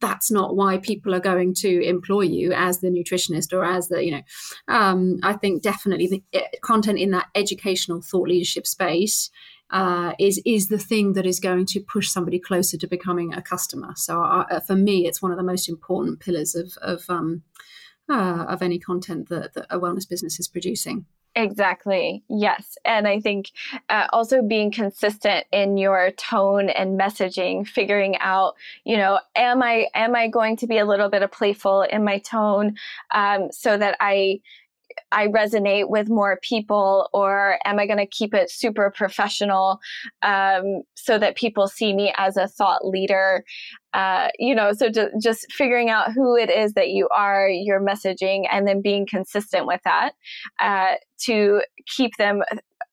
that's 0.00 0.30
not 0.30 0.56
why 0.56 0.76
people 0.76 1.14
are 1.14 1.20
going 1.20 1.54
to 1.54 1.82
employ 1.82 2.22
you 2.22 2.52
as 2.52 2.80
the 2.80 2.88
nutritionist 2.88 3.52
or 3.52 3.64
as 3.64 3.88
the 3.88 4.04
you 4.04 4.10
know 4.10 4.22
um, 4.68 5.18
i 5.22 5.32
think 5.32 5.62
definitely 5.62 6.06
the 6.06 6.22
eh, 6.34 6.42
content 6.62 6.98
in 6.98 7.10
that 7.10 7.26
educational 7.34 8.02
thought 8.02 8.28
leadership 8.28 8.66
space 8.66 9.30
uh, 9.70 10.12
is 10.18 10.40
is 10.44 10.68
the 10.68 10.78
thing 10.78 11.14
that 11.14 11.26
is 11.26 11.40
going 11.40 11.66
to 11.66 11.80
push 11.80 12.08
somebody 12.08 12.38
closer 12.38 12.76
to 12.76 12.86
becoming 12.86 13.34
a 13.34 13.42
customer. 13.42 13.92
So 13.96 14.22
uh, 14.22 14.60
for 14.60 14.76
me 14.76 15.06
it's 15.06 15.22
one 15.22 15.32
of 15.32 15.38
the 15.38 15.42
most 15.42 15.68
important 15.68 16.20
pillars 16.20 16.54
of 16.54 16.76
of 16.80 17.04
um, 17.08 17.42
uh, 18.08 18.44
of 18.48 18.62
any 18.62 18.78
content 18.78 19.28
that, 19.30 19.54
that 19.54 19.66
a 19.70 19.80
wellness 19.80 20.08
business 20.08 20.38
is 20.38 20.48
producing 20.48 21.06
Exactly. 21.36 22.22
Yes. 22.28 22.78
And 22.84 23.08
I 23.08 23.18
think 23.18 23.50
uh, 23.88 24.06
also 24.12 24.40
being 24.40 24.70
consistent 24.70 25.46
in 25.50 25.76
your 25.76 26.12
tone 26.12 26.68
and 26.68 26.98
messaging, 26.98 27.66
figuring 27.66 28.16
out, 28.18 28.54
you 28.84 28.96
know, 28.96 29.18
am 29.34 29.60
I 29.60 29.88
am 29.94 30.14
I 30.14 30.28
going 30.28 30.56
to 30.58 30.68
be 30.68 30.78
a 30.78 30.84
little 30.84 31.08
bit 31.08 31.22
of 31.22 31.32
playful 31.32 31.82
in 31.82 32.04
my 32.04 32.18
tone 32.18 32.76
um, 33.10 33.48
so 33.50 33.76
that 33.76 33.96
I 33.98 34.40
I 35.14 35.28
resonate 35.28 35.88
with 35.88 36.08
more 36.08 36.38
people, 36.42 37.08
or 37.12 37.58
am 37.64 37.78
I 37.78 37.86
going 37.86 37.98
to 37.98 38.06
keep 38.06 38.34
it 38.34 38.50
super 38.50 38.92
professional 38.94 39.78
um, 40.22 40.82
so 40.94 41.18
that 41.18 41.36
people 41.36 41.68
see 41.68 41.94
me 41.94 42.12
as 42.16 42.36
a 42.36 42.48
thought 42.48 42.86
leader? 42.86 43.44
Uh, 43.94 44.28
you 44.38 44.54
know, 44.54 44.72
so 44.72 44.90
just, 44.90 45.46
figuring 45.52 45.88
out 45.88 46.12
who 46.12 46.36
it 46.36 46.50
is 46.50 46.72
that 46.72 46.88
you 46.90 47.08
are, 47.08 47.48
your 47.48 47.80
messaging, 47.80 48.44
and 48.50 48.66
then 48.66 48.82
being 48.82 49.06
consistent 49.06 49.66
with 49.66 49.80
that 49.84 50.12
uh, 50.60 50.94
to 51.20 51.62
keep 51.86 52.10
them 52.18 52.42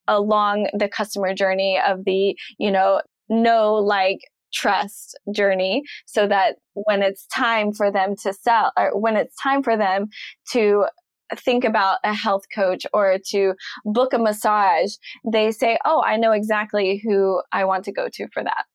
along 0.07 0.69
the 0.77 0.87
customer 0.87 1.33
journey 1.33 1.79
of 1.87 2.05
the, 2.05 2.37
you 2.59 2.71
know, 2.71 3.01
know, 3.29 3.73
like, 3.73 4.19
trust 4.53 5.17
journey 5.33 5.81
so 6.05 6.27
that 6.27 6.57
when 6.73 7.01
it's 7.01 7.25
time 7.27 7.71
for 7.71 7.89
them 7.89 8.15
to 8.21 8.33
sell 8.33 8.73
or 8.77 8.99
when 8.99 9.15
it's 9.15 9.35
time 9.41 9.63
for 9.63 9.77
them 9.77 10.07
to 10.51 10.85
think 11.37 11.63
about 11.63 11.99
a 12.03 12.13
health 12.13 12.43
coach 12.53 12.85
or 12.93 13.17
to 13.29 13.53
book 13.85 14.13
a 14.13 14.19
massage, 14.19 14.95
they 15.29 15.51
say, 15.51 15.77
Oh, 15.85 16.01
I 16.05 16.17
know 16.17 16.31
exactly 16.31 17.01
who 17.03 17.41
I 17.51 17.65
want 17.65 17.85
to 17.85 17.91
go 17.91 18.07
to 18.13 18.27
for 18.33 18.43
that. 18.43 18.65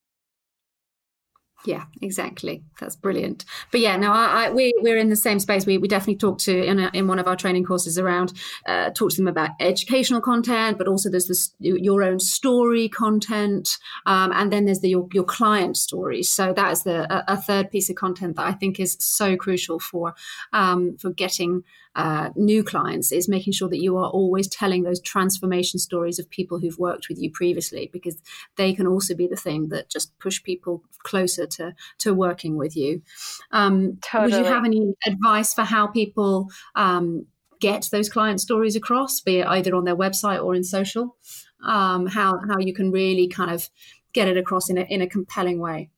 Yeah, 1.65 1.85
exactly. 2.01 2.63
That's 2.79 2.95
brilliant. 2.95 3.45
But 3.73 3.81
yeah, 3.81 3.97
no, 3.97 4.13
I, 4.13 4.47
I, 4.47 4.51
we 4.51 4.75
we're 4.83 4.99
in 4.99 5.09
the 5.09 5.17
same 5.17 5.41
space. 5.41 5.67
We, 5.67 5.79
we 5.79 5.89
definitely 5.89 6.17
talk 6.17 6.39
to 6.41 6.65
in 6.65 6.79
a, 6.79 6.91
in 6.93 7.09
one 7.09 7.19
of 7.19 7.27
our 7.27 7.35
training 7.35 7.65
courses 7.65 7.99
around 7.99 8.35
uh, 8.67 8.91
talk 8.91 9.11
to 9.11 9.17
them 9.17 9.27
about 9.27 9.51
educational 9.59 10.21
content, 10.21 10.79
but 10.79 10.87
also 10.87 11.11
there's 11.11 11.29
this 11.29 11.55
your 11.59 12.03
own 12.03 12.21
story 12.21 12.89
content, 12.89 13.79
um, 14.05 14.33
and 14.33 14.53
then 14.53 14.67
there's 14.67 14.81
the 14.81 14.91
your, 14.91 15.09
your 15.13 15.25
client 15.25 15.77
stories. 15.77 16.31
So 16.31 16.53
that 16.53 16.73
is 16.73 16.83
the 16.85 17.13
a, 17.13 17.33
a, 17.33 17.37
third 17.37 17.71
piece 17.71 17.91
of 17.91 17.97
content 17.97 18.37
that 18.37 18.47
I 18.47 18.53
think 18.53 18.79
is 18.79 18.97
so 19.01 19.37
crucial 19.37 19.81
for 19.81 20.15
um, 20.53 20.97
for 20.99 21.11
getting 21.11 21.65
uh, 21.97 22.29
new 22.37 22.63
clients 22.63 23.11
is 23.11 23.27
making 23.27 23.55
sure 23.55 23.71
that 23.71 23.81
you 23.81 23.97
are 23.97 24.11
always 24.11 24.47
telling 24.47 24.83
those 24.83 25.01
transformation 25.01 25.81
stories 25.81 26.19
of 26.19 26.29
people 26.29 26.59
who've 26.59 26.79
worked 26.79 27.09
with 27.09 27.19
you 27.19 27.31
previously, 27.31 27.89
because 27.91 28.17
they 28.57 28.75
can 28.75 28.87
also 28.87 29.15
be 29.15 29.27
the 29.27 29.35
thing 29.35 29.69
that 29.71 29.89
just 29.89 30.17
push 30.19 30.43
people 30.43 30.85
closer 31.05 31.46
to 31.47 31.75
to 31.99 32.15
working 32.15 32.57
with 32.57 32.77
you. 32.77 33.03
Um, 33.51 33.99
totally. 34.03 34.33
Would 34.33 34.47
you 34.47 34.53
have 34.53 34.65
any 34.65 34.95
advice 35.07 35.55
for 35.55 35.63
how 35.63 35.87
people 35.87 36.49
um, 36.75 37.27
get 37.61 37.89
those 37.93 38.09
client 38.09 38.41
stories 38.41 38.77
across, 38.77 39.21
be 39.21 39.39
it 39.39 39.47
either 39.47 39.75
on 39.75 39.85
their 39.85 39.97
website 39.97 40.43
or 40.43 40.55
in 40.55 40.65
social? 40.65 41.17
Um, 41.65 42.07
how 42.07 42.39
how 42.49 42.59
you 42.59 42.75
can 42.75 42.91
really 42.91 43.29
kind 43.29 43.51
of 43.51 43.69
get 44.13 44.29
it 44.29 44.37
across 44.37 44.71
in 44.71 44.79
a 44.79 44.83
in 44.83 45.03
a 45.03 45.07
compelling 45.07 45.61
way. 45.61 45.91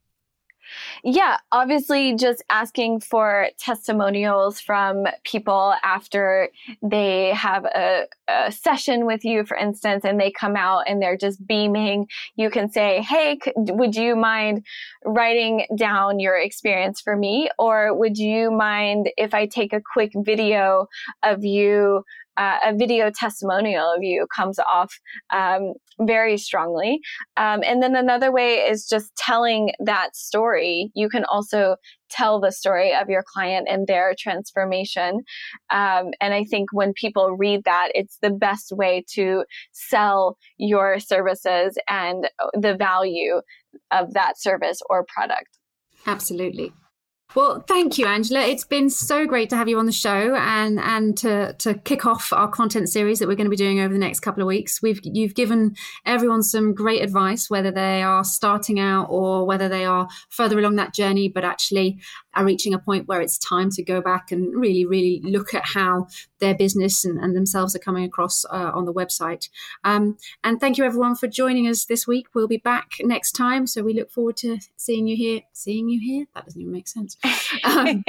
Yeah, 1.04 1.38
obviously, 1.52 2.14
just 2.16 2.42
asking 2.50 3.00
for 3.00 3.48
testimonials 3.58 4.60
from 4.60 5.06
people 5.24 5.74
after 5.82 6.48
they 6.82 7.32
have 7.34 7.64
a, 7.64 8.06
a, 8.28 8.52
session 8.52 9.06
with 9.06 9.24
you, 9.24 9.44
for 9.44 9.56
instance, 9.56 10.04
and 10.04 10.20
they 10.20 10.30
come 10.30 10.56
out 10.56 10.84
and 10.86 11.00
they're 11.00 11.16
just 11.16 11.46
beaming. 11.46 12.08
You 12.36 12.50
can 12.50 12.70
say, 12.70 13.02
Hey, 13.02 13.38
would 13.56 13.94
you 13.94 14.16
mind 14.16 14.64
writing 15.04 15.66
down 15.76 16.20
your 16.20 16.36
experience 16.36 17.00
for 17.00 17.16
me? 17.16 17.50
Or 17.58 17.94
would 17.94 18.18
you 18.18 18.50
mind 18.50 19.10
if 19.16 19.34
I 19.34 19.46
take 19.46 19.72
a 19.72 19.80
quick 19.80 20.12
video 20.14 20.88
of 21.22 21.44
you 21.44 22.04
uh, 22.38 22.58
a 22.64 22.74
video 22.74 23.10
testimonial 23.10 23.92
of 23.92 24.02
you 24.02 24.26
comes 24.34 24.58
off 24.60 24.94
um, 25.30 25.74
very 26.00 26.38
strongly. 26.38 27.00
Um, 27.36 27.62
and 27.66 27.82
then 27.82 27.96
another 27.96 28.32
way 28.32 28.58
is 28.58 28.86
just 28.86 29.14
telling 29.16 29.72
that 29.80 30.14
story. 30.14 30.90
You 30.94 31.08
can 31.08 31.24
also 31.24 31.76
tell 32.08 32.40
the 32.40 32.52
story 32.52 32.94
of 32.94 33.08
your 33.08 33.24
client 33.26 33.66
and 33.68 33.86
their 33.86 34.14
transformation. 34.18 35.20
Um, 35.70 36.10
and 36.20 36.32
I 36.32 36.44
think 36.44 36.72
when 36.72 36.92
people 36.94 37.36
read 37.36 37.64
that, 37.64 37.88
it's 37.94 38.18
the 38.22 38.30
best 38.30 38.72
way 38.72 39.04
to 39.14 39.44
sell 39.72 40.38
your 40.56 41.00
services 41.00 41.76
and 41.88 42.30
the 42.54 42.76
value 42.76 43.40
of 43.90 44.14
that 44.14 44.40
service 44.40 44.80
or 44.88 45.04
product. 45.08 45.58
Absolutely. 46.06 46.72
Well, 47.34 47.62
thank 47.68 47.98
you, 47.98 48.06
Angela. 48.06 48.40
It's 48.40 48.64
been 48.64 48.88
so 48.88 49.26
great 49.26 49.50
to 49.50 49.56
have 49.56 49.68
you 49.68 49.78
on 49.78 49.84
the 49.84 49.92
show 49.92 50.34
and 50.34 50.80
and 50.80 51.14
to 51.18 51.52
to 51.58 51.74
kick 51.74 52.06
off 52.06 52.32
our 52.32 52.48
content 52.48 52.88
series 52.88 53.18
that 53.18 53.28
we're 53.28 53.34
going 53.34 53.44
to 53.44 53.50
be 53.50 53.56
doing 53.56 53.80
over 53.80 53.92
the 53.92 54.00
next 54.00 54.20
couple 54.20 54.42
of 54.42 54.46
weeks. 54.46 54.80
We've 54.80 54.98
you've 55.04 55.34
given 55.34 55.76
everyone 56.06 56.42
some 56.42 56.72
great 56.72 57.02
advice, 57.02 57.50
whether 57.50 57.70
they 57.70 58.02
are 58.02 58.24
starting 58.24 58.80
out 58.80 59.08
or 59.10 59.44
whether 59.44 59.68
they 59.68 59.84
are 59.84 60.08
further 60.30 60.58
along 60.58 60.76
that 60.76 60.94
journey, 60.94 61.28
but 61.28 61.44
actually 61.44 61.98
are 62.38 62.44
reaching 62.44 62.72
a 62.72 62.78
point 62.78 63.08
where 63.08 63.20
it's 63.20 63.36
time 63.36 63.68
to 63.70 63.82
go 63.82 64.00
back 64.00 64.30
and 64.30 64.54
really, 64.54 64.86
really 64.86 65.20
look 65.24 65.52
at 65.54 65.64
how 65.64 66.06
their 66.38 66.54
business 66.54 67.04
and, 67.04 67.18
and 67.18 67.34
themselves 67.34 67.74
are 67.74 67.80
coming 67.80 68.04
across 68.04 68.44
uh, 68.44 68.70
on 68.72 68.84
the 68.84 68.94
website. 68.94 69.48
Um, 69.82 70.16
and 70.44 70.60
thank 70.60 70.78
you 70.78 70.84
everyone 70.84 71.16
for 71.16 71.26
joining 71.26 71.66
us 71.66 71.84
this 71.84 72.06
week. 72.06 72.28
We'll 72.34 72.46
be 72.46 72.58
back 72.58 72.92
next 73.00 73.32
time, 73.32 73.66
so 73.66 73.82
we 73.82 73.92
look 73.92 74.12
forward 74.12 74.36
to 74.38 74.58
seeing 74.76 75.08
you 75.08 75.16
here. 75.16 75.40
Seeing 75.52 75.88
you 75.88 76.00
here? 76.00 76.26
That 76.34 76.44
doesn't 76.44 76.60
even 76.60 76.72
make 76.72 76.86
sense. 76.86 77.16
Um, 77.64 78.04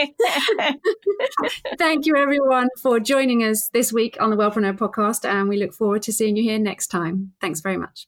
thank 1.80 2.06
you 2.06 2.16
everyone 2.16 2.70
for 2.80 3.00
joining 3.00 3.44
us 3.44 3.70
this 3.70 3.92
week 3.92 4.16
on 4.20 4.30
the 4.30 4.36
Wellpreneur 4.36 4.78
podcast, 4.78 5.28
and 5.28 5.50
we 5.50 5.58
look 5.58 5.74
forward 5.74 6.04
to 6.04 6.14
seeing 6.14 6.38
you 6.38 6.44
here 6.44 6.60
next 6.60 6.88
time. 6.88 7.34
Thanks 7.42 7.62
very 7.62 7.78
much. 7.78 8.08